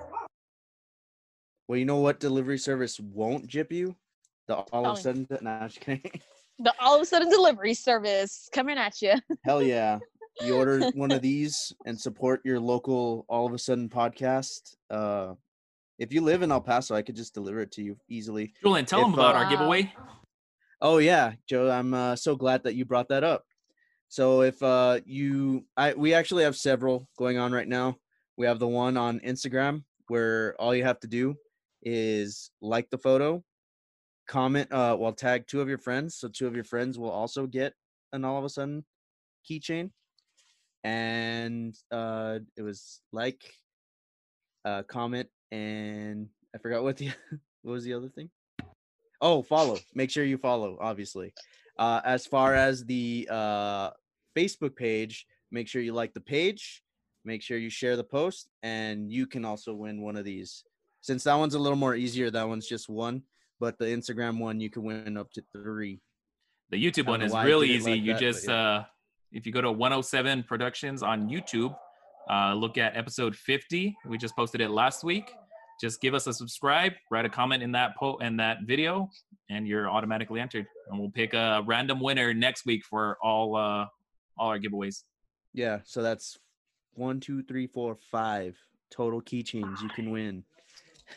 [1.68, 3.96] Well, you know what delivery service won't jip you?
[4.46, 6.20] The all of a sudden, nah, just kidding.
[6.58, 9.14] The all of a sudden delivery service coming at you.
[9.44, 9.98] Hell yeah.
[10.40, 14.76] You order one of these and support your local all of a sudden podcast.
[14.90, 15.34] Uh
[15.98, 18.52] if you live in El Paso, I could just deliver it to you easily.
[18.62, 19.92] Julian, tell them about uh, our giveaway.
[20.86, 23.46] Oh yeah, Joe, I'm uh, so glad that you brought that up.
[24.08, 27.96] So if uh you I we actually have several going on right now.
[28.36, 31.36] We have the one on Instagram where all you have to do
[31.82, 33.42] is like the photo,
[34.28, 37.46] comment uh well tag two of your friends so two of your friends will also
[37.46, 37.72] get
[38.12, 38.84] an all of a sudden
[39.50, 39.90] keychain.
[40.84, 43.42] And uh it was like
[44.66, 47.10] uh comment and I forgot what the
[47.62, 48.28] what was the other thing?
[49.24, 49.78] Oh, follow.
[49.94, 51.32] Make sure you follow, obviously.
[51.78, 53.88] Uh, as far as the uh,
[54.36, 56.82] Facebook page, make sure you like the page,
[57.24, 60.62] make sure you share the post, and you can also win one of these.
[61.00, 63.22] Since that one's a little more easier, that one's just one,
[63.60, 66.02] but the Instagram one, you can win up to three.
[66.68, 67.92] The YouTube one is know why I really easy.
[67.92, 68.54] like you that, just yeah.
[68.54, 68.84] uh
[69.32, 71.74] if you go to 107 Productions on YouTube,
[72.30, 73.96] uh look at episode 50.
[74.06, 75.32] We just posted it last week.
[75.80, 79.10] Just give us a subscribe, write a comment in that po in that video,
[79.50, 80.66] and you're automatically entered.
[80.88, 83.86] And we'll pick a random winner next week for all uh
[84.38, 85.02] all our giveaways.
[85.52, 86.38] Yeah, so that's
[86.94, 88.56] one, two, three, four, five
[88.90, 90.44] total keychains you can win.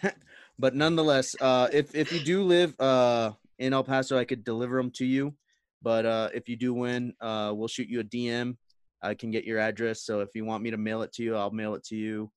[0.59, 4.77] but nonetheless, uh, if if you do live uh, in El Paso, I could deliver
[4.77, 5.33] them to you.
[5.81, 8.57] But uh, if you do win, uh, we'll shoot you a DM
[9.01, 10.03] I can get your address.
[10.03, 12.31] So if you want me to mail it to you, I'll mail it to you.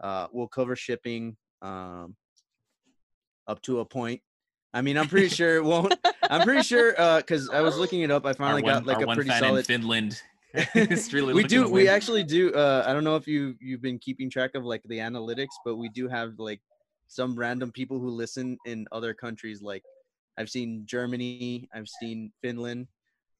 [0.00, 2.16] Uh, we'll cover shipping um,
[3.46, 4.20] up to a point.
[4.72, 5.94] I mean, I'm pretty sure it won't.
[6.28, 8.26] I'm pretty sure uh because I was looking it up.
[8.26, 9.66] I finally one, got like our a one pretty fan in solid.
[9.66, 10.20] Finland.
[10.74, 11.68] is really we do.
[11.68, 12.52] We actually do.
[12.54, 15.76] Uh, I don't know if you you've been keeping track of like the analytics, but
[15.76, 16.60] we do have like
[17.08, 19.62] some random people who listen in other countries.
[19.62, 19.82] Like
[20.38, 22.86] I've seen Germany, I've seen Finland,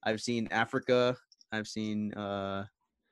[0.02, 1.16] I've seen Africa,
[1.52, 2.12] I've seen.
[2.14, 2.64] uh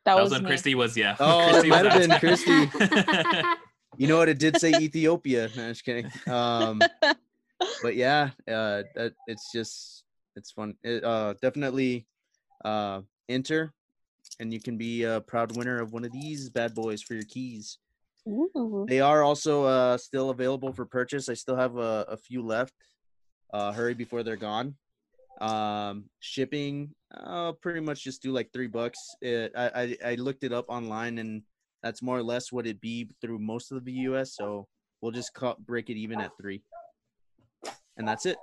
[0.05, 0.49] That, That was, was when me.
[0.49, 1.15] Christy was yeah.
[1.21, 2.19] Oh, it Christy was might have been.
[2.19, 3.69] Christy.
[3.97, 4.28] You know what?
[4.28, 5.49] It did say Ethiopia.
[5.57, 6.11] No, just kidding.
[6.28, 6.80] Um,
[7.82, 10.05] but yeah, uh, that, it's just
[10.36, 10.74] it's fun.
[10.82, 12.07] It, uh, definitely
[12.64, 13.72] uh, enter,
[14.40, 17.24] and you can be a proud winner of one of these bad boys for your
[17.24, 17.78] keys.
[18.26, 18.86] Ooh.
[18.88, 21.28] They are also uh, still available for purchase.
[21.28, 22.74] I still have a, a few left.
[23.53, 24.76] Uh, hurry before they're gone.
[25.40, 28.99] Um, shipping, uh, pretty much just do like three bucks.
[29.20, 31.43] It, I, I I looked it up online, and
[31.83, 34.35] that's more or less what it'd be through most of the U.S.
[34.35, 34.66] So
[35.01, 36.62] we'll just cut, break it even at three,
[37.97, 38.37] and that's it.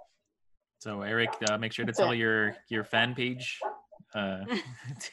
[0.80, 3.60] So Eric, uh, make sure to tell your your fan page.
[4.16, 4.46] Uh,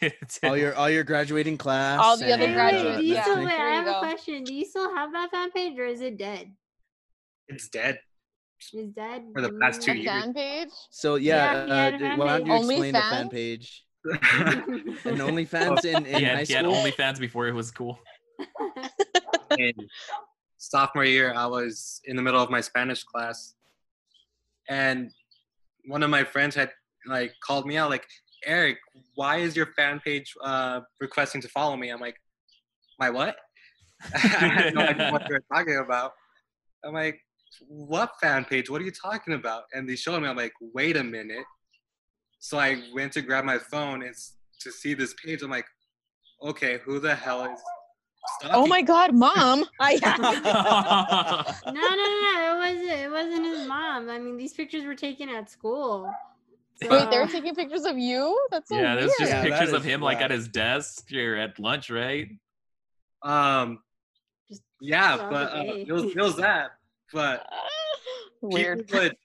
[0.00, 0.10] to-
[0.40, 2.00] to- All your all your graduating class.
[2.02, 3.22] All the other and, Wait, wait, graduates, uh, yeah.
[3.22, 4.44] still, wait, I have a question.
[4.44, 6.52] Do you still have that fan page or is it dead?
[7.48, 7.98] It's dead.
[8.72, 9.24] Is dead?
[9.34, 10.06] For the past two A years.
[10.06, 10.70] fan page?
[10.90, 12.48] So yeah, Yeah, he had a uh, why don't page.
[12.48, 13.84] you explain the fan page?
[15.04, 16.64] And OnlyFans in, in he high had, he had.
[16.64, 17.98] OnlyFans before it was cool.
[19.58, 19.72] In
[20.58, 23.54] sophomore year, I was in the middle of my Spanish class,
[24.68, 25.10] and
[25.86, 26.70] one of my friends had
[27.06, 28.06] like called me out, like,
[28.44, 28.78] Eric,
[29.14, 31.90] why is your fan page uh, requesting to follow me?
[31.90, 32.16] I'm like,
[32.98, 33.36] my what?
[34.14, 36.12] I had no idea what they were talking about.
[36.84, 37.20] I'm like,
[37.68, 38.68] what fan page?
[38.68, 39.64] What are you talking about?
[39.72, 40.28] And they showed me.
[40.28, 41.44] I'm like, wait a minute.
[42.38, 44.14] So I went to grab my phone and
[44.60, 45.42] to see this page.
[45.42, 45.66] I'm like,
[46.42, 47.60] okay, who the hell is?
[48.42, 49.64] Oh stalking my god, mom!
[49.80, 49.96] I
[51.66, 53.00] No, no, no, it wasn't.
[53.00, 54.08] It wasn't his mom.
[54.10, 56.10] I mean, these pictures were taken at school.
[56.82, 58.38] Wait, they were So- taking pictures of you?
[58.50, 58.98] That's so yeah, weird.
[59.04, 62.28] there's just Yeah, pictures of is him like at his desk or at lunch, right?
[63.22, 63.78] Um,
[64.50, 66.72] Just yeah, but the uh, it, was, it was that.
[67.12, 67.46] But
[68.42, 68.86] weird.
[68.86, 69.16] people would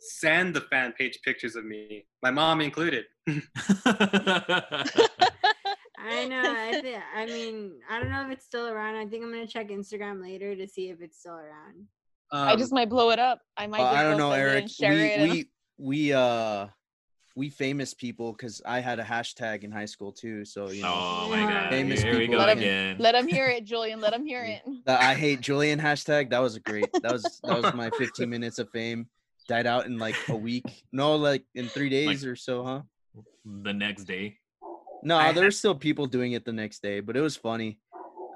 [0.00, 3.06] send the fan page pictures of me, my mom included.
[6.04, 6.42] I know.
[6.44, 7.02] I think.
[7.14, 8.96] I mean, I don't know if it's still around.
[8.96, 11.86] I think I'm gonna check Instagram later to see if it's still around.
[12.32, 13.40] Um, I just might blow it up.
[13.56, 13.80] I might.
[13.80, 14.66] Well, just I don't know, Eric.
[14.82, 16.66] and We we we uh
[17.36, 20.44] we famous people because I had a hashtag in high school too.
[20.44, 21.70] So you know, oh my god.
[21.70, 22.96] Famous Here we people go Let him- again.
[22.98, 24.00] Let him hear it, Julian.
[24.00, 24.62] Let him hear it.
[24.84, 26.30] the I hate Julian hashtag.
[26.30, 26.86] That was a great.
[27.02, 29.08] That was that was my 15 minutes of fame.
[29.48, 30.84] Died out in like a week.
[30.92, 32.82] No, like in three days or so, huh?
[33.44, 34.36] the next day.
[35.02, 37.78] No, I there were still people doing it the next day, but it was funny.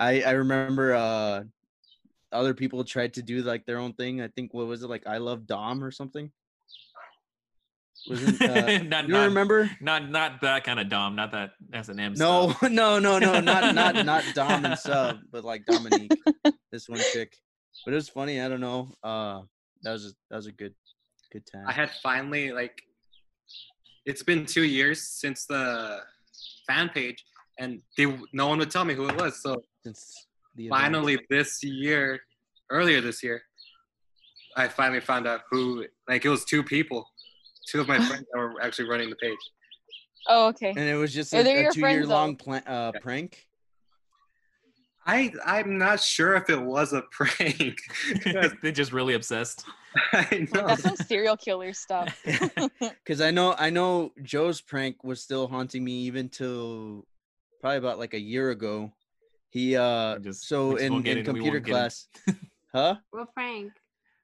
[0.00, 1.44] I I remember uh
[2.32, 4.20] other people tried to do like their own thing.
[4.20, 6.30] I think what was it like I love Dom or something?
[8.08, 9.70] Wasn't uh, not, you not, remember?
[9.80, 12.14] not not that kind of Dom, not that S and M.
[12.16, 16.12] No, no, no, no, not not not Dom and sub, but like Dominique,
[16.70, 17.34] this one chick.
[17.84, 18.40] But it was funny.
[18.40, 18.90] I don't know.
[19.02, 19.42] Uh,
[19.82, 20.74] that was a, that was a good
[21.32, 21.64] good time.
[21.66, 22.82] I had finally like,
[24.04, 26.00] it's been two years since the
[26.66, 27.24] fan page,
[27.58, 29.40] and they no one would tell me who it was.
[29.42, 30.80] So Since the event.
[30.80, 32.20] finally this year,
[32.70, 33.42] earlier this year,
[34.56, 35.84] I finally found out who.
[36.08, 37.06] Like it was two people,
[37.68, 39.38] two of my friends that were actually running the page.
[40.28, 40.70] Oh, okay.
[40.70, 42.92] and it was just Oh, a, they're a your two friends, year long pla- uh,
[43.02, 43.46] prank.
[45.06, 47.78] I I'm not sure if it was a prank.
[48.62, 49.64] They're just really obsessed.
[50.12, 50.66] I know.
[50.66, 52.20] That's some serial killer stuff.
[52.80, 57.04] Because I know I know Joe's prank was still haunting me even till
[57.60, 58.92] probably about like a year ago.
[59.50, 61.74] He uh just- so we in, get in in- we computer won't get in.
[61.74, 62.08] class,
[62.72, 62.94] huh?
[63.10, 63.72] What prank?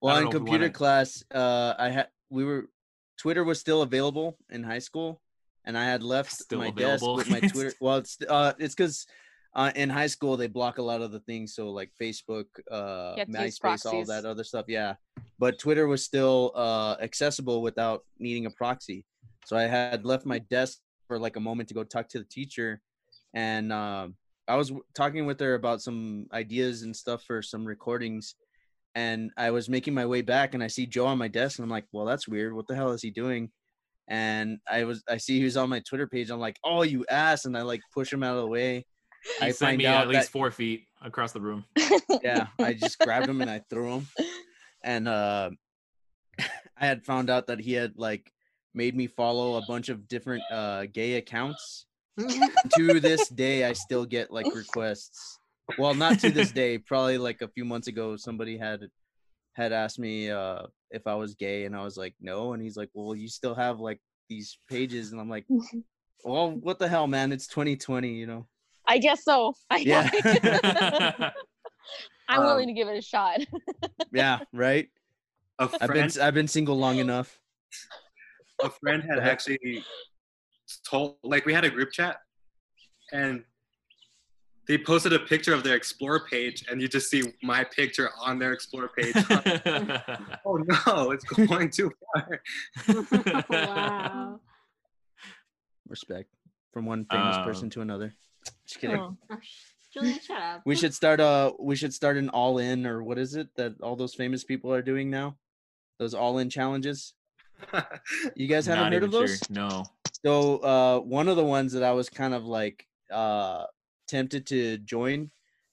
[0.01, 2.71] Well, in know if we computer class, uh, I had we were
[3.19, 5.21] Twitter was still available in high school,
[5.67, 7.17] and I had left Still my available.
[7.19, 7.75] desk with my Twitter.
[7.81, 9.07] well, it's uh, it's because
[9.55, 13.15] uh, in high school they block a lot of the things, so like Facebook, uh,
[13.17, 14.67] to MySpace, all that other stuff.
[14.69, 14.95] Yeah,
[15.39, 19.05] but Twitter was still uh, accessible without needing a proxy.
[19.47, 20.79] So I had left my desk
[21.09, 22.81] for like a moment to go talk to the teacher,
[23.35, 24.15] and um,
[24.47, 28.35] I was w- talking with her about some ideas and stuff for some recordings
[28.95, 31.65] and I was making my way back and I see Joe on my desk and
[31.65, 32.55] I'm like, well, that's weird.
[32.55, 33.51] What the hell is he doing?
[34.09, 36.31] And I was I see he was on my Twitter page.
[36.31, 38.85] I'm like, oh, you ass, and I like push him out of the way.
[39.39, 41.65] He I sent find me out at least that- four feet across the room.
[42.23, 44.09] Yeah, I just grabbed him and I threw him.
[44.83, 45.51] And uh,
[46.39, 48.33] I had found out that he had like
[48.73, 51.85] made me follow a bunch of different uh, gay accounts
[52.77, 55.39] to this day, I still get like requests.
[55.79, 56.79] Well, not to this day.
[56.79, 58.81] Probably like a few months ago, somebody had
[59.55, 62.53] had asked me uh, if I was gay, and I was like, no.
[62.53, 65.47] And he's like, well, you still have like these pages, and I'm like,
[66.25, 67.33] well, what the hell, man?
[67.33, 68.47] It's 2020, you know.
[68.91, 69.55] I guess so.
[69.71, 70.11] I Yeah.
[72.29, 73.41] I'm Um, willing to give it a shot.
[74.13, 74.89] yeah, right.
[75.59, 77.39] A I've been I've been single long enough.
[78.63, 79.85] a friend had actually
[80.89, 82.19] told, like, we had a group chat,
[83.13, 83.43] and
[84.69, 88.39] they posted a picture of their Explore page, and you just see my picture on
[88.39, 89.15] their Explore page.
[90.47, 92.43] oh no, it's going too far.
[93.51, 94.41] wow.
[95.89, 96.29] Respect
[96.73, 98.15] from one famous Um, person to another.
[98.67, 98.97] Just kidding.
[98.97, 99.17] Oh.
[99.93, 100.63] Julian, shut up.
[100.65, 103.81] We should start uh we should start an all in or what is it that
[103.83, 105.37] all those famous people are doing now?
[105.99, 107.15] Those all in challenges.
[108.37, 109.39] You guys haven't Not heard even of those?
[109.39, 109.47] sure.
[109.51, 109.85] No.
[110.25, 113.65] So uh one of the ones that I was kind of like uh
[114.07, 115.31] tempted to join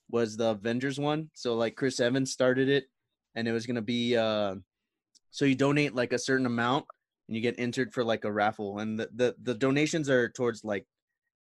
[0.10, 1.30] was the Avengers one.
[1.34, 2.86] So like Chris Evans started it
[3.36, 4.56] and it was gonna be uh
[5.30, 6.86] so you donate like a certain amount
[7.28, 10.64] and you get entered for like a raffle and the the, the donations are towards
[10.64, 10.88] like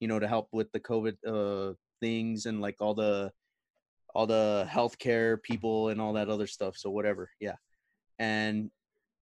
[0.00, 3.32] you know to help with the COVID uh things and like all the
[4.14, 6.76] all the healthcare people and all that other stuff.
[6.78, 7.56] So whatever, yeah.
[8.18, 8.70] And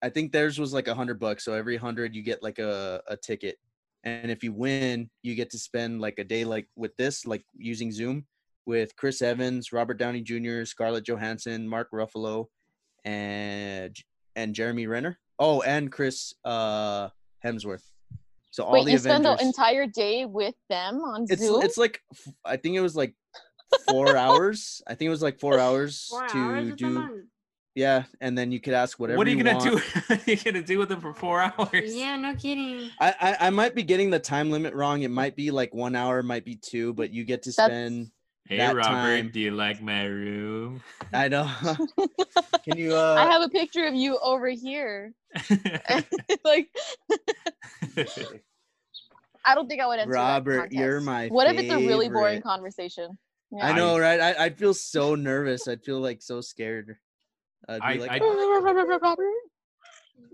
[0.01, 1.43] I think theirs was like a hundred bucks.
[1.43, 3.57] So every hundred you get like a, a ticket.
[4.05, 7.43] And if you win, you get to spend like a day like with this, like
[7.57, 8.25] using Zoom
[8.65, 12.45] with Chris Evans, Robert Downey Jr., Scarlett Johansson, Mark Ruffalo,
[13.03, 13.95] and
[14.35, 15.19] and Jeremy Renner.
[15.39, 17.09] Oh, and Chris uh
[17.43, 17.83] Hemsworth.
[18.55, 21.61] So all Wait, the you spend the entire day with them on it's Zoom?
[21.61, 22.01] it's like
[22.45, 23.13] I think it was like
[23.89, 24.81] four hours.
[24.87, 27.23] I think it was like four hours Four to hours do
[27.75, 29.17] yeah, and then you could ask whatever.
[29.17, 29.69] what are you gonna want.
[29.69, 29.75] do?
[30.07, 31.93] what are you gonna do with them for four hours?
[31.93, 32.89] Yeah, no kidding.
[33.01, 35.01] I, I I might be getting the time limit wrong.
[35.01, 38.11] It might be like one hour, might be two, but you get to That's- spend.
[38.47, 40.83] Hey that Robert, time- do you like my room?
[41.11, 41.49] I know.
[42.63, 42.95] Can you?
[42.95, 45.13] uh I have a picture of you over here.
[46.45, 46.69] like,
[49.43, 51.27] I don't think I would enter that Robert, you're my.
[51.27, 52.43] What if it's a really boring favorite.
[52.43, 53.17] conversation?
[53.61, 54.19] I know, right?
[54.19, 55.67] I I'd feel so nervous.
[55.67, 56.97] I'd feel like so scared.
[57.67, 59.33] I'd be I- like, I- Robert.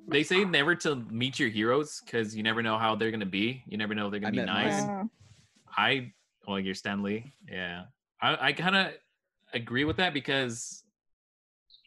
[0.08, 3.64] they say never to meet your heroes because you never know how they're gonna be.
[3.68, 4.86] You never know if they're gonna I be nice.
[4.86, 5.10] mine.
[5.78, 6.14] I
[6.48, 7.34] well, you're Stanley.
[7.50, 7.84] Yeah,
[8.22, 8.94] I I kind of
[9.54, 10.84] agree with that because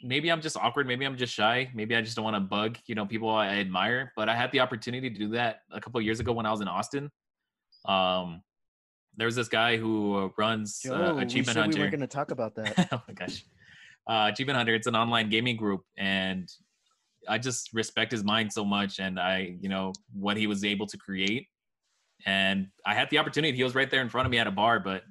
[0.03, 0.87] maybe I'm just awkward.
[0.87, 1.71] Maybe I'm just shy.
[1.75, 4.13] Maybe I just don't want to bug you know people I admire.
[4.17, 6.51] But I had the opportunity to do that a couple of years ago when I
[6.51, 7.11] was in Austin.
[7.87, 8.43] Um,
[9.17, 11.79] there was this guy who runs uh, Achievement we Hunter.
[11.81, 12.89] weren't gonna talk about that.
[12.93, 13.45] oh my gosh.
[14.07, 15.83] Uh, Achievement Hunter, it's an online gaming group.
[15.97, 16.51] And
[17.29, 20.87] I just respect his mind so much and I, you know, what he was able
[20.87, 21.49] to create.
[22.27, 23.57] And I had the opportunity.
[23.57, 25.03] He was right there in front of me at a bar, but,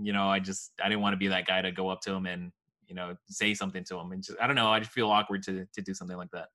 [0.00, 2.12] you know, I just, I didn't want to be that guy to go up to
[2.12, 2.52] him and,
[2.88, 4.12] you know, say something to him.
[4.12, 4.68] And just, I don't know.
[4.68, 6.48] I just feel awkward to, to do something like that.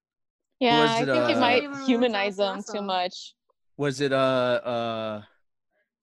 [0.59, 3.33] yeah, was I it, think it uh, might humanize wants them too much.
[3.77, 5.21] Was it uh uh?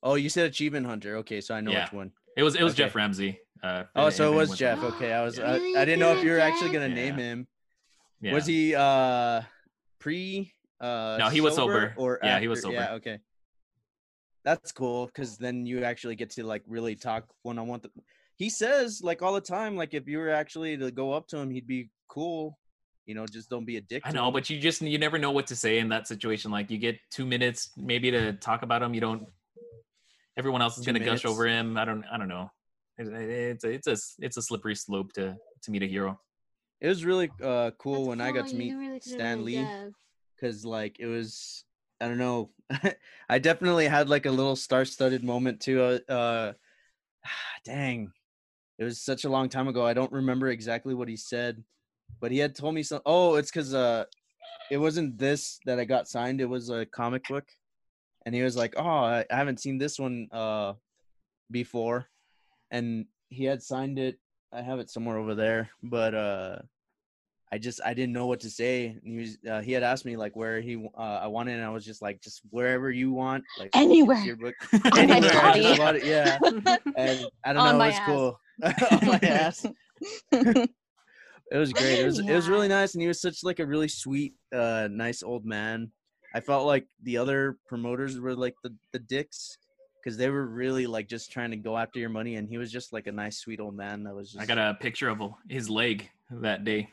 [0.03, 1.17] Oh, you said Achievement Hunter.
[1.19, 1.85] Okay, so I know Yeah.
[1.85, 2.13] which one.
[2.37, 2.85] It was, it was Okay.
[2.85, 3.41] Geoff Ramsey.
[3.63, 4.83] Uh, Oh, so it was wants- Geoff.
[4.95, 5.39] Okay, I was.
[5.39, 7.47] I, I didn't know if you were actually gonna name him.
[8.21, 8.33] Yeah.
[8.35, 9.43] Was he uh
[9.99, 10.53] pre?
[10.81, 11.95] Uh, No, he was sober.
[11.97, 12.73] Or Yeah, he was after?
[12.73, 12.95] Yeah, sober.
[12.97, 13.19] okay.
[14.45, 17.81] That's cool because then you actually get to like really talk one on one.
[18.37, 21.39] He says like all the time, like if you were actually to go up to
[21.39, 22.59] him, he'd be cool.
[23.05, 24.03] You know, just don't be a dick.
[24.05, 24.35] I know, him.
[24.35, 26.51] but you just you never know what to say in that situation.
[26.51, 28.95] Like you get two minutes maybe to talk about him.
[28.95, 29.27] You don't.
[30.37, 31.77] Everyone else is gonna gush over him.
[31.77, 32.05] I don't.
[32.13, 32.51] I don't know.
[32.99, 36.21] It's a, it's a it's a slippery slope to to meet a hero.
[36.81, 39.67] it was really uh cool That's when I got to meet really Stan Lee.
[40.37, 41.65] Because like it was
[42.01, 42.51] i don't know.
[43.29, 46.53] I definitely had like a little star-studded moment too uh, uh
[47.65, 48.13] dang.
[48.79, 51.65] It was such a long time ago i don't remember exactly what he said
[52.21, 54.05] but he had told me some oh it's because uh
[54.71, 57.49] it wasn't this that i got signed it was a comic book
[58.25, 60.73] and he was like oh i haven't seen this one uh
[61.51, 62.07] before
[62.71, 64.19] and he had signed it
[64.53, 66.59] i have it somewhere over there but uh
[67.51, 68.87] I just I didn't know what to say.
[69.03, 71.65] And he was uh, he had asked me like where he uh, I wanted, and
[71.65, 74.19] I was just like just wherever you want, like Anywhere.
[74.19, 74.55] your book.
[74.97, 76.39] Anywhere, I just it, yeah.
[76.97, 78.07] And I don't On know, my it was ass.
[78.07, 78.41] cool.
[79.03, 79.67] On my ass.
[81.51, 82.01] It was great.
[82.01, 84.89] It was it was really nice, and he was such like a really sweet, uh,
[84.91, 85.91] nice old man.
[86.35, 89.57] I felt like the other promoters were like the the dicks
[90.05, 92.71] because they were really like just trying to go after your money, and he was
[92.71, 94.43] just like a nice, sweet old man that was just.
[94.43, 96.91] I got a picture of his leg that day.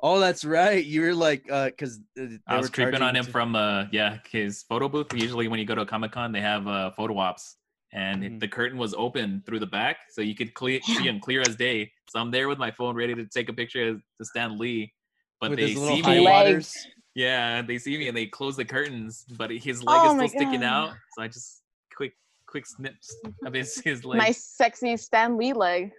[0.00, 0.84] Oh, that's right.
[0.84, 2.00] You were like, uh, because
[2.46, 5.12] I was creeping on him from uh yeah his photo booth.
[5.14, 7.56] Usually when you go to a comic con, they have uh photo ops,
[7.92, 8.40] and it- Mhm.
[8.40, 11.56] the curtain was open through the back, so you could clear, see him clear as
[11.56, 11.92] day.
[12.10, 14.92] So I'm there with my phone, ready to take a picture of to Stan Lee,
[15.40, 16.24] but With they see high me.
[16.24, 16.30] Leg.
[16.30, 16.86] waters.
[17.14, 20.26] Yeah, they see me and they close the curtains, but his leg Oh is my
[20.26, 20.92] still sticking out.
[21.12, 21.62] So I just
[21.96, 22.12] quick,
[22.46, 24.18] quick snips of his his leg.
[24.18, 25.92] My sexy Stan Lee leg.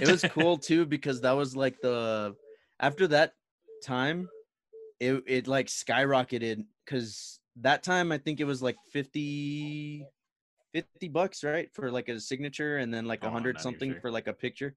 [0.00, 2.34] It was cool too because that was like the
[2.82, 3.34] after that
[3.82, 4.30] time,
[5.00, 10.08] it it like skyrocketed because that time I think it was like 50,
[10.74, 13.94] 50 bucks right for like a signature and then like Oh, a I'm hundred something
[13.94, 14.02] sure.
[14.02, 14.76] for like a picture.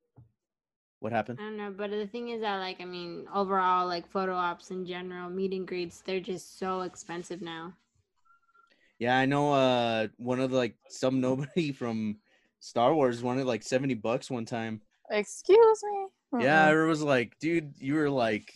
[0.99, 1.39] What happened?
[1.39, 4.69] I don't know, but the thing is that like I mean, overall, like photo ops
[4.69, 7.73] in general, meet and greets, they're just so expensive now.
[8.99, 9.53] Yeah, I know.
[9.53, 12.17] Uh, one of the like some nobody from
[12.59, 14.81] Star Wars wanted like seventy bucks one time.
[15.09, 16.07] Excuse me.
[16.41, 18.51] Yeah, I was like, dude, you were like,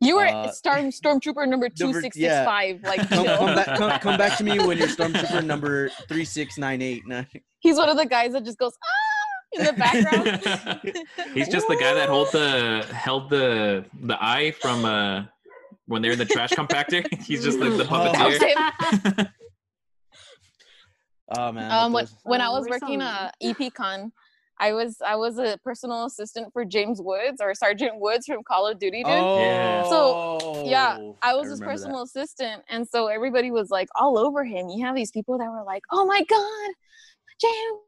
[0.00, 2.44] you were uh, Storm Stormtrooper number two number- yeah.
[2.82, 6.58] Like come, come back, come, come back to me when you're Stormtrooper number three six
[6.58, 7.26] nine eight nine.
[7.60, 10.96] He's one of the guys that just goes ah in the background.
[11.34, 15.24] He's just the guy that held the held the the eye from uh
[15.86, 17.06] when they're in the trash compactor.
[17.22, 18.12] He's just like the Oh.
[18.12, 19.28] puppeteer.
[21.34, 21.70] Oh man.
[21.70, 23.02] um, when, when I Oh, was working mean.
[23.02, 24.10] uh, EPCon,
[24.62, 28.68] I was I was a personal assistant for James Woods or Sergeant Woods from Call
[28.68, 29.12] of Duty, dude.
[29.12, 29.82] Yeah.
[29.84, 31.80] So, yeah, Oh, I was his remember that.
[31.82, 34.68] personal assistant, and so everybody was like all over him.
[34.68, 36.70] You have these people that were like, "Oh my god,
[37.40, 37.80] James,"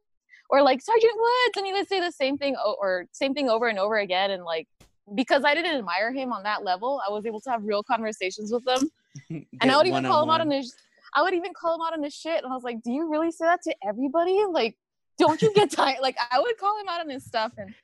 [0.50, 3.48] or like Sergeant Woods, and he would say the same thing o- or same thing
[3.48, 4.32] over and over again.
[4.32, 4.66] And like
[5.14, 8.52] because I didn't admire him on that level, I was able to have real conversations
[8.52, 8.90] with them.
[9.60, 10.74] And I would even call him out on his.
[11.14, 13.08] I would even call him out on his shit, and I was like, "Do you
[13.08, 14.42] really say that to everybody?
[14.50, 14.76] Like,
[15.18, 17.74] don't you get tired?" Like, I would call him out on his stuff, and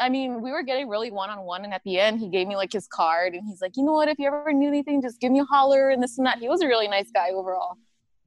[0.00, 2.46] I mean, we were getting really one on one, and at the end, he gave
[2.46, 4.08] me like his card, and he's like, "You know what?
[4.08, 6.38] If you ever need anything, just give me a holler," and this and that.
[6.38, 7.76] He was a really nice guy overall.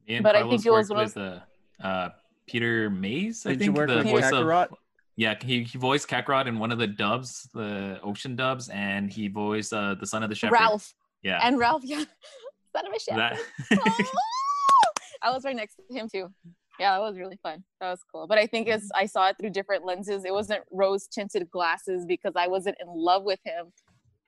[0.08, 1.42] Me and But I think it was worked one of with
[1.84, 2.10] uh, uh,
[2.48, 3.46] Peter Mays.
[3.46, 4.68] I Did you think work the with voice of Kakarot?
[5.16, 9.28] yeah, he, he voiced Kakarot in one of the dubs, the ocean dubs, and he
[9.28, 10.54] voiced uh, the son of the shepherd.
[10.56, 12.04] Ralph Yeah, and Ralph, yeah,
[12.76, 13.16] son of a shit.
[13.16, 13.38] that.
[15.22, 16.30] I was right next to him too.
[16.82, 17.64] Yeah, that was really fun.
[17.80, 18.26] That was cool.
[18.26, 20.26] But I think as I saw it through different lenses.
[20.26, 23.68] It wasn't rose tinted glasses because I wasn't in love with him.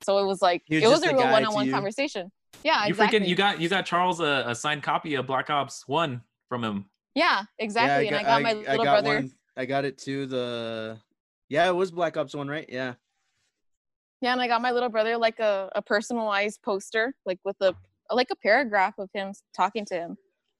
[0.03, 2.31] So it was like was it was a a real one on one conversation.
[2.63, 3.21] Yeah, you exactly.
[3.21, 6.63] freaking you got you got Charles a, a signed copy of Black Ops One from
[6.63, 6.85] him.
[7.15, 8.07] yeah, exactly.
[8.07, 9.15] and I got my little brother.
[9.15, 9.31] One.
[9.57, 10.99] I got it to the.
[11.49, 12.67] Yeah, it was Black Ops one, right?
[12.69, 12.93] Yeah.
[14.21, 17.73] Yeah, and I got my little brother like a, a personalized poster, like with a
[18.11, 20.17] like a paragraph of him talking to him.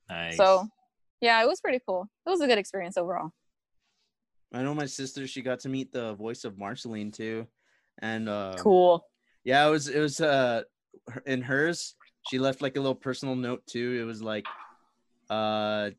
[0.10, 0.38] Nice.
[0.38, 0.68] So
[1.24, 2.10] yeah, it was pretty cool.
[2.26, 3.32] It was a good experience overall.
[4.54, 5.26] I know my sister.
[5.26, 7.48] She got to meet the voice of Marceline too,
[8.00, 9.06] and uh, Cool.
[9.46, 9.88] Yeah, it was.
[9.88, 10.20] It was.
[10.20, 10.64] Uh,
[11.26, 11.96] in hers,
[12.30, 13.98] she left like a little personal note too.
[14.00, 14.46] It was like,
[15.30, 15.90] uh,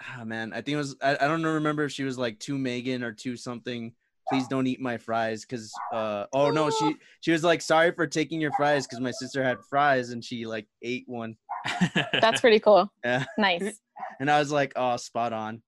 [0.00, 0.96] ah, man, I think it was.
[1.02, 1.42] I, I don't.
[1.42, 3.92] Remember if she was like to Megan or to something.
[4.30, 5.70] Please don't eat my fries, cause.
[5.92, 9.44] Uh, oh no, she she was like sorry for taking your fries, cause my sister
[9.44, 11.36] had fries and she like ate one.
[11.94, 12.90] That's pretty cool.
[13.04, 13.26] Yeah.
[13.36, 13.80] Nice.
[14.20, 15.62] And I was like, oh, spot on.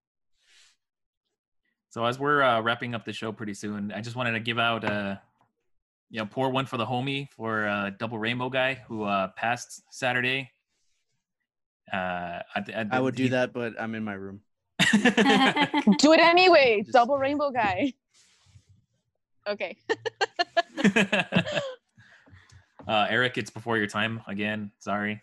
[1.91, 4.59] So as we're uh, wrapping up the show pretty soon, I just wanted to give
[4.59, 5.16] out uh
[6.11, 9.83] you know, pour one for the homie for uh double rainbow guy who uh passed
[9.91, 10.51] Saturday.
[11.93, 14.41] Uh I, I, I would do he- that, but I'm in my room.
[14.93, 16.83] Do it anyway.
[16.83, 17.95] Just- Double rainbow guy.
[19.49, 19.77] Okay.
[22.87, 24.70] uh Eric, it's before your time again.
[24.81, 25.22] Sorry.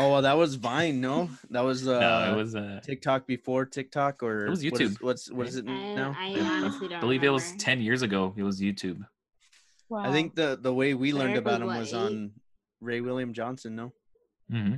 [0.00, 1.00] Oh, well, that was Vine.
[1.00, 5.00] No, that was uh, no, it was uh TikTok before TikTok, or It was YouTube.
[5.02, 6.14] what's what is it I, now?
[6.16, 6.42] I Yeah.
[6.48, 8.32] honestly don't I believe it was 10 years ago.
[8.36, 9.04] It was YouTube.
[9.88, 10.04] Wow.
[10.04, 11.96] I think the the way we learned Eric about him was eight?
[11.96, 12.30] on
[12.80, 13.74] Ray William Johnson.
[13.76, 13.92] No,
[14.50, 14.76] hmm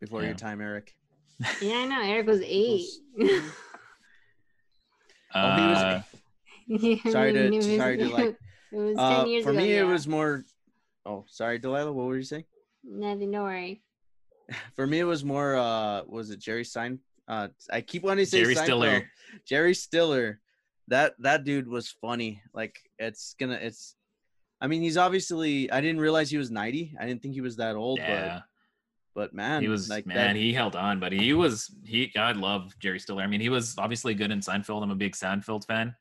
[0.00, 0.28] before Yeah.
[0.28, 0.94] your time, Eric.
[1.62, 2.02] Yeah, I know.
[2.02, 2.86] Eric was eight.
[5.36, 6.04] Oh, he was-
[7.06, 8.36] Uh, Sorry to- it was- sorry to, like,
[8.72, 9.58] It was ten Uh, years for ago.
[9.58, 10.44] me, it was more.
[11.04, 11.92] Oh, sorry, Delilah.
[11.92, 12.44] What were you saying?
[12.86, 13.30] Nothing.
[13.30, 13.82] Don't worry.
[14.76, 15.56] For me, it was more.
[15.56, 16.98] uh Was it Jerry Sein?
[17.26, 18.64] Uh, I keep wanting to say Jerry Seinfeld.
[18.64, 19.10] Stiller.
[19.46, 20.40] Jerry Stiller.
[20.88, 22.42] That that dude was funny.
[22.52, 23.54] Like it's gonna.
[23.54, 23.94] It's.
[24.60, 25.70] I mean, he's obviously.
[25.70, 26.94] I didn't realize he was ninety.
[27.00, 27.98] I didn't think he was that old.
[27.98, 28.34] yeah.
[28.34, 28.42] But
[29.16, 32.32] but man, he was like man that- he held on but he was he i
[32.32, 35.64] love jerry stiller i mean he was obviously good in seinfeld i'm a big seinfeld
[35.68, 35.94] fan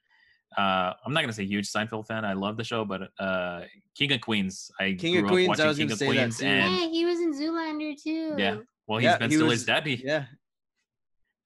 [0.58, 3.62] uh i'm not gonna say huge seinfeld fan i love the show but uh
[3.96, 6.00] king of queens i King of grew up Queens, I watching was king gonna of
[6.00, 6.46] say that queens too.
[6.46, 8.36] and yeah, he was in Zoolander too.
[8.38, 8.58] Yeah.
[8.88, 10.26] well he's Yeah, ben he stiller's was- daddy Yeah,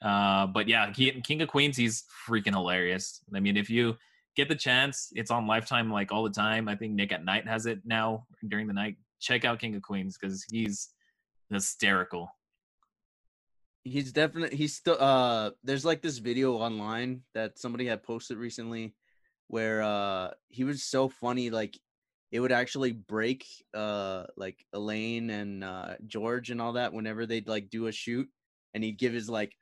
[0.01, 3.95] uh but yeah he, king of queens he's freaking hilarious i mean if you
[4.35, 7.47] get the chance it's on lifetime like all the time i think Nick at Nite
[7.47, 10.89] has it now during the night check out king of queens because he's
[11.49, 12.29] hysterical
[13.87, 18.93] he's definitely he's still uh there's like this video online that somebody had posted recently
[19.47, 21.77] where uh he was so funny like
[22.31, 27.47] it would actually break uh like Elaine and uh George and all that whenever they'd
[27.47, 28.29] like do a shoot
[28.73, 29.53] and he'd give his like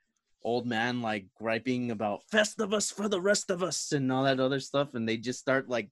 [0.42, 4.60] old man like griping about Festivus for the rest of us and all that other
[4.60, 5.90] stuff and they just start like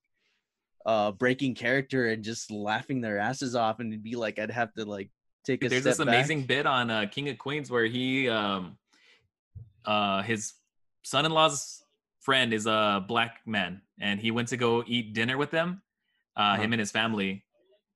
[0.86, 4.72] uh breaking character and just laughing their asses off and it'd be like I'd have
[4.74, 5.10] to like
[5.44, 8.76] take a There's this amazing bit on uh, King of Queens where he, um,
[9.84, 10.54] uh, his
[11.02, 11.82] son-in-law's
[12.20, 15.82] friend is a black man, and he went to go eat dinner with them,
[16.36, 16.62] uh, Uh-huh.
[16.62, 17.44] him and his family,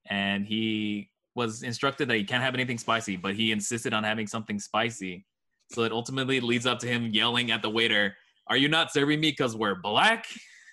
[0.09, 4.27] and he was instructed that he can't have anything spicy, but he insisted on having
[4.27, 5.25] something spicy.
[5.71, 8.15] So it ultimately leads up to him yelling at the waiter,
[8.47, 10.25] "Are you not serving me because we're black?"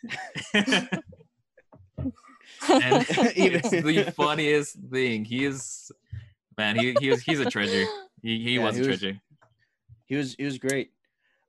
[0.54, 3.06] and
[3.36, 5.24] it's the funniest thing.
[5.24, 5.90] He is,
[6.58, 6.76] man.
[6.76, 7.84] He he is he's a treasure.
[8.22, 9.20] He he Yeah, was he a was- treasure.
[10.06, 10.90] he was he was great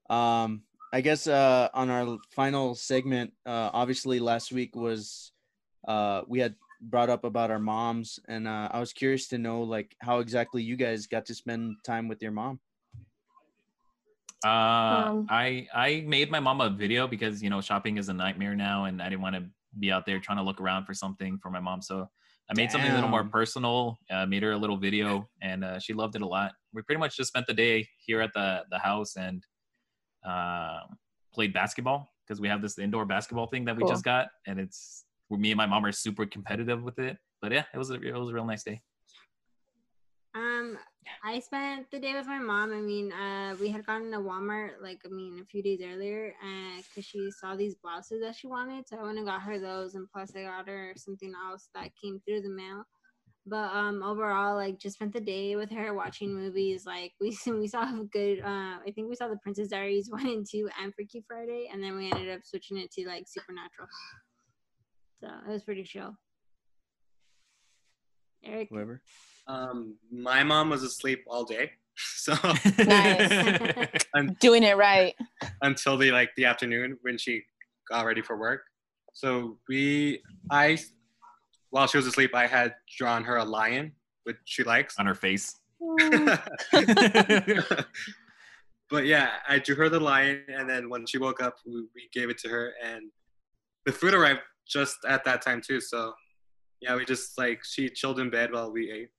[0.10, 5.32] um i guess uh on our final segment uh obviously last week was
[5.88, 9.64] uh we had brought up about our moms and uh i was curious to know
[9.64, 12.60] like how exactly you guys got to spend time with your mom
[14.44, 14.48] Uh,
[15.18, 18.56] Um, I I made my mom a video because you know shopping is a nightmare
[18.56, 19.44] now, and I didn't want to
[19.80, 21.82] be out there trying to look around for something for my mom.
[21.82, 22.10] So
[22.50, 23.98] I made something a little more personal.
[24.10, 26.54] Uh, made her a little video, and uh, she loved it a lot.
[26.74, 29.44] We pretty much just spent the day here at the the house and
[30.26, 30.80] uh,
[31.34, 33.92] played basketball because we have this indoor basketball thing that we Cool.
[33.92, 37.18] just got, and it's me and my mom are super competitive with it.
[37.42, 38.82] But yeah, it was a, it was a real nice day.
[41.24, 42.72] I spent the day with my mom.
[42.72, 46.34] I mean, uh, we had gone to Walmart like I mean a few days earlier,
[46.78, 49.96] because she saw these blouses that she wanted, so I went and got her those,
[49.96, 52.84] and plus I got her something else that came through the mail.
[53.46, 56.86] But um, overall, like just spent the day with her watching movies.
[56.86, 58.40] Like we we saw a good.
[58.40, 61.82] Uh, I think we saw the Princess Diaries one and two, and Freaky Friday, and
[61.82, 63.88] then we ended up switching it to like Supernatural.
[65.22, 66.16] So it was pretty chill.
[68.44, 69.02] Eric, whoever
[69.48, 72.34] Um, my mom was asleep all day, so
[72.80, 74.06] Nice.
[74.16, 75.16] un- Doing it right.
[75.62, 77.44] until the like the afternoon when she
[77.90, 78.62] got ready for work.
[79.14, 80.22] So we,
[80.52, 80.78] I,
[81.72, 83.94] while she was asleep, I had drawn her a lion,
[84.24, 85.00] which she likes.
[85.00, 85.56] On her face.
[88.90, 92.10] but yeah, I drew her the lion, and then when she woke up, we, we
[92.14, 93.10] gave it to her, and
[93.86, 95.80] the food arrived just at that time too.
[95.82, 96.14] So
[96.82, 99.10] yeah, we just like she chilled in bed while we ate.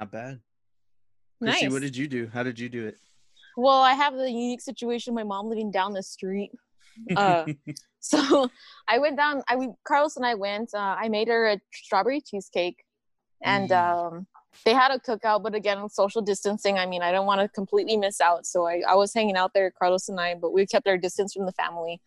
[0.00, 0.40] Not bad
[1.40, 1.60] Nice.
[1.60, 2.96] Chrissy, what did you do how did you do it
[3.56, 5.14] Well, I have the unique situation.
[5.14, 6.50] My mom living down the street.
[7.16, 7.44] Uh,
[8.00, 8.48] so
[8.88, 9.42] I went down.
[9.48, 10.70] I we- Carlos and I went.
[10.74, 12.78] Uh, I made her a strawberry cheesecake,
[13.42, 13.78] and Mm.
[13.84, 14.26] um,
[14.64, 15.42] they had a cookout.
[15.42, 16.78] But again, social distancing.
[16.78, 18.46] I mean, I don't want to completely miss out.
[18.46, 21.34] So I, I was hanging out there, Carlos and I, but we kept our distance
[21.34, 22.00] from the family.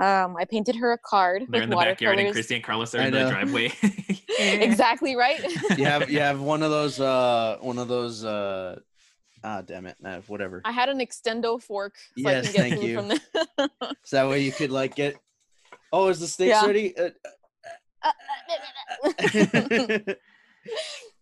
[0.00, 2.32] Um, I painted her a card They're with in the backyard, and watercolors.
[2.32, 3.72] Christy and Carlos are I in the driveway.
[4.38, 5.40] exactly right.
[5.76, 8.78] you have you have one of those uh one of those uh
[9.42, 12.60] ah damn it uh, whatever I had an extendo fork so Yes, I can get
[12.78, 12.94] thank you.
[12.96, 13.20] from the.
[14.04, 15.16] so that way you could like get
[15.92, 16.64] oh is the steak Yeah.
[16.66, 17.10] ready uh,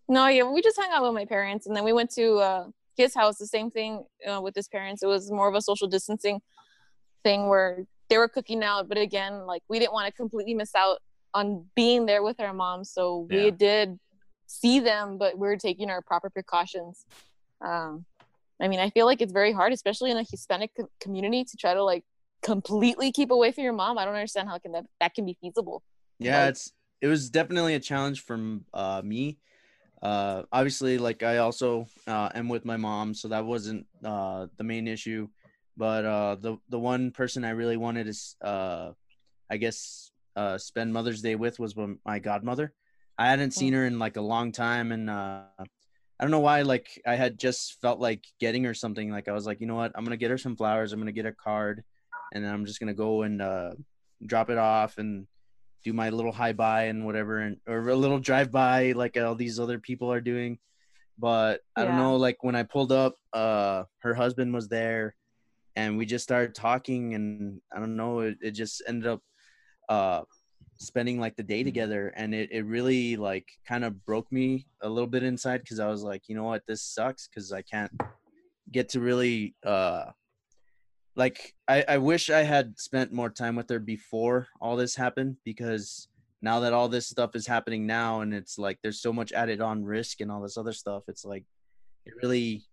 [0.08, 2.66] no, yeah, we just hung out with my parents, and then we went to uh,
[2.96, 3.38] his house.
[3.38, 5.02] The same thing uh, with his parents.
[5.02, 6.40] It was more of a social distancing
[7.24, 10.74] thing where they were cooking out, but again, like we didn't want to completely miss
[10.74, 10.98] out
[11.34, 13.50] on being there with our mom, so we Yeah.
[13.50, 13.98] did
[14.46, 17.04] see them, but we were taking our proper precautions.
[17.64, 18.06] Um,
[18.60, 21.56] I mean, I feel like it's very hard, especially in a Hispanic co- community, to
[21.56, 22.04] try to like
[22.42, 23.98] completely keep away from your mom.
[23.98, 25.82] I don't understand how can that that can be feasible.
[26.18, 29.38] yeah Like- it's it was definitely a challenge from uh me
[30.02, 34.64] uh obviously like i also uh am with my mom so that wasn't uh the
[34.64, 35.28] main issue
[35.76, 38.92] but uh the the one person i really wanted to uh
[39.50, 41.74] i guess uh spend mother's day with was
[42.04, 42.72] my godmother.
[43.18, 46.62] I hadn't seen her in like a long time and uh i don't know why
[46.62, 49.10] like i had just felt like getting her something.
[49.10, 49.92] Like i was like you know what?
[49.94, 50.92] I'm gonna get her some flowers.
[50.92, 51.82] I'm gonna get a card
[52.32, 53.70] and then i'm just gonna go and uh
[54.24, 55.26] drop it off and
[55.84, 59.34] do my little high by and whatever and or a little drive by like all
[59.34, 60.58] these other people are doing.
[61.18, 65.14] But i don't know like when i pulled up uh her husband was there
[65.76, 69.20] and we just started talking and i don't know it, it just ended up
[69.88, 70.22] uh
[70.78, 74.88] spending like the day together and it, it really like kind of broke me a
[74.88, 76.62] little bit inside because i was like you know what?
[76.66, 77.92] This sucks because i can't
[78.70, 80.06] get to really uh
[81.16, 85.36] like I, I wish I had spent more time with her before all this happened
[85.44, 86.08] because
[86.42, 89.62] now that all this stuff is happening now and it's like there's so much added
[89.62, 91.44] on risk and all this other stuff, it's like
[92.04, 92.64] it really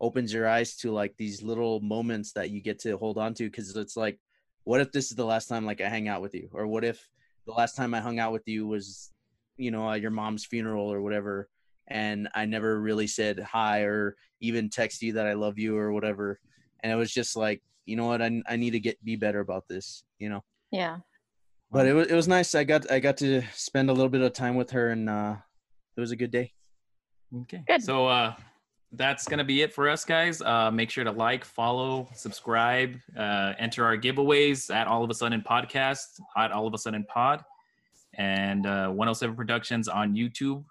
[0.00, 3.44] opens your eyes to like these little moments that you get to hold on to
[3.44, 4.18] because it's like
[4.64, 6.84] what if this is the last time like i hang out with you or what
[6.84, 7.08] if
[7.46, 9.10] the last time i hung out with you was
[9.56, 11.48] you know at your mom's funeral or whatever
[11.88, 15.92] and i never really said hi or even text you that i love you or
[15.92, 16.38] whatever
[16.82, 19.40] and it was just like you know what i, I need to get be better
[19.40, 20.98] about this you know Yeah.
[21.72, 24.20] but it was it was nice i got i got to spend a little bit
[24.20, 25.36] of time with her and uh
[25.96, 26.52] it was a good day
[27.42, 27.62] Okay.
[27.66, 27.82] Good.
[27.82, 28.34] So uh
[28.92, 30.40] that's gonna be it for us guys.
[30.40, 35.14] Uh make sure to like, follow, subscribe, uh enter our giveaways at all of a
[35.14, 37.44] sudden podcast, at all of a sudden pod,
[38.14, 40.64] and uh 107 Productions on YouTube.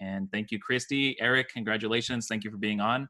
[0.00, 1.16] And thank you, Christy.
[1.20, 2.26] Eric, congratulations.
[2.28, 3.08] Thank you for being on.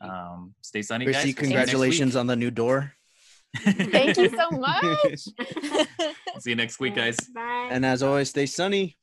[0.00, 1.14] Um stay sunny, guys.
[1.14, 2.92] Chrissy, We'll see you next congratulations on the new door.
[3.58, 5.18] Thank you so much.
[6.40, 7.16] see you next week, guys.
[7.34, 7.68] Bye.
[7.70, 8.96] and as always stay sunny